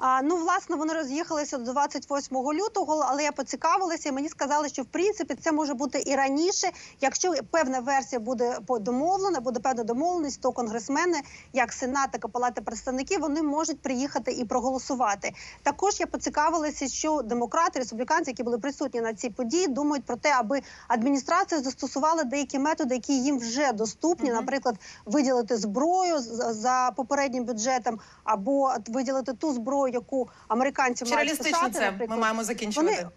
А, 0.03 0.23
ну, 0.23 0.37
власне, 0.37 0.77
вони 0.77 0.95
роз'їхалися 0.95 1.59
до 1.59 1.73
28 1.73 2.37
лютого, 2.37 3.05
але 3.09 3.23
я 3.23 3.33
поцікавилася, 3.33 4.09
і 4.09 4.13
мені 4.13 4.29
сказали, 4.29 4.69
що 4.69 4.83
в 4.83 4.87
принципі 4.87 5.35
це 5.35 5.53
може 5.53 5.75
бути 5.75 6.03
і 6.07 6.17
раніше. 6.17 6.71
Якщо 7.01 7.35
певна 7.51 7.81
версія 7.81 8.21
буде 8.21 8.59
домовлена, 8.81 9.41
буде 9.41 9.61
певна 9.61 9.85
домовленість, 9.85 10.41
то 10.41 10.53
конгресмени, 10.53 11.21
як 11.53 11.73
Сенат, 11.73 12.11
так 12.13 12.25
і 12.25 12.29
Палата 12.29 12.61
представників, 12.61 13.21
вони 13.21 13.43
можуть 13.43 13.81
приїхати 13.81 14.33
і 14.33 14.45
проголосувати. 14.45 15.33
Також 15.63 16.01
я 16.01 16.07
поцікавилася, 16.07 16.89
що 16.89 17.23
демократи, 17.23 17.79
республіканці, 17.79 18.31
які 18.31 18.43
були 18.43 18.59
присутні 18.59 19.01
на 19.01 19.15
цій 19.15 19.31
події, 19.31 19.69
думають 19.69 20.05
про 20.05 20.17
те, 20.17 20.33
аби 20.39 20.61
адміністрація 20.89 21.61
застосувала 21.61 22.25
деякі 22.25 22.59
методи, 22.59 22.95
які 22.95 23.13
їм 23.23 23.39
вже 23.39 23.73
доступні, 23.73 24.31
наприклад, 24.31 24.77
виділити 25.07 25.57
зброю 25.57 26.19
за 26.51 26.93
попереднім 26.97 27.45
бюджетом, 27.45 28.01
або 28.25 28.73
виділити 28.89 29.33
ту 29.33 29.53
зброю, 29.53 29.90
яку 29.95 30.29
американці 30.49 31.05
Чи 31.05 31.15
мають 31.15 31.39
писати, 31.39 31.71
це? 31.73 32.07
Ми 32.09 32.17
маємо 32.17 32.45
закінчувати. 32.45 32.97
Вони, 32.97 33.11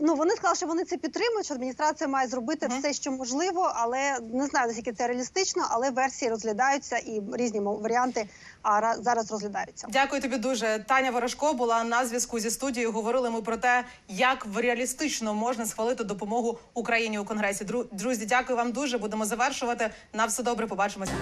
ну 0.00 0.14
вони 0.14 0.30
сказали, 0.30 0.56
що 0.56 0.66
вони 0.66 0.84
це 0.84 0.96
підтримують. 0.96 1.44
Що 1.46 1.54
адміністрація 1.54 2.08
має 2.08 2.28
зробити 2.28 2.66
все, 2.78 2.92
що 2.92 3.12
можливо, 3.12 3.72
але 3.74 4.18
не 4.32 4.46
знаю 4.46 4.66
наскільки 4.66 4.92
це 4.92 5.06
реалістично, 5.06 5.66
але 5.70 5.90
версії 5.90 6.30
розглядаються 6.30 6.96
і 6.96 7.22
різні 7.32 7.60
варіанти 7.60 8.28
а, 8.62 8.80
ра- 8.80 8.96
зараз 9.02 9.30
розглядаються. 9.30 9.86
Дякую 9.90 10.22
тобі 10.22 10.36
дуже. 10.36 10.84
Таня 10.88 11.10
Ворожко 11.10 11.54
була 11.54 11.84
на 11.84 12.06
зв'язку 12.06 12.38
зі 12.40 12.50
студією. 12.50 12.92
Говорили 12.92 13.30
ми 13.30 13.42
про 13.42 13.56
те, 13.56 13.84
як 14.08 14.46
реалістично 14.56 15.34
можна 15.34 15.66
схвалити 15.66 16.04
допомогу 16.04 16.58
Україні 16.74 17.18
у 17.18 17.24
конгресі. 17.24 17.66
Друзі, 17.92 18.26
дякую 18.26 18.56
вам 18.56 18.72
дуже. 18.72 18.98
Будемо 18.98 19.24
завершувати. 19.24 19.90
На 20.12 20.24
все 20.24 20.42
добре. 20.42 20.66
Побачимося. 20.66 21.12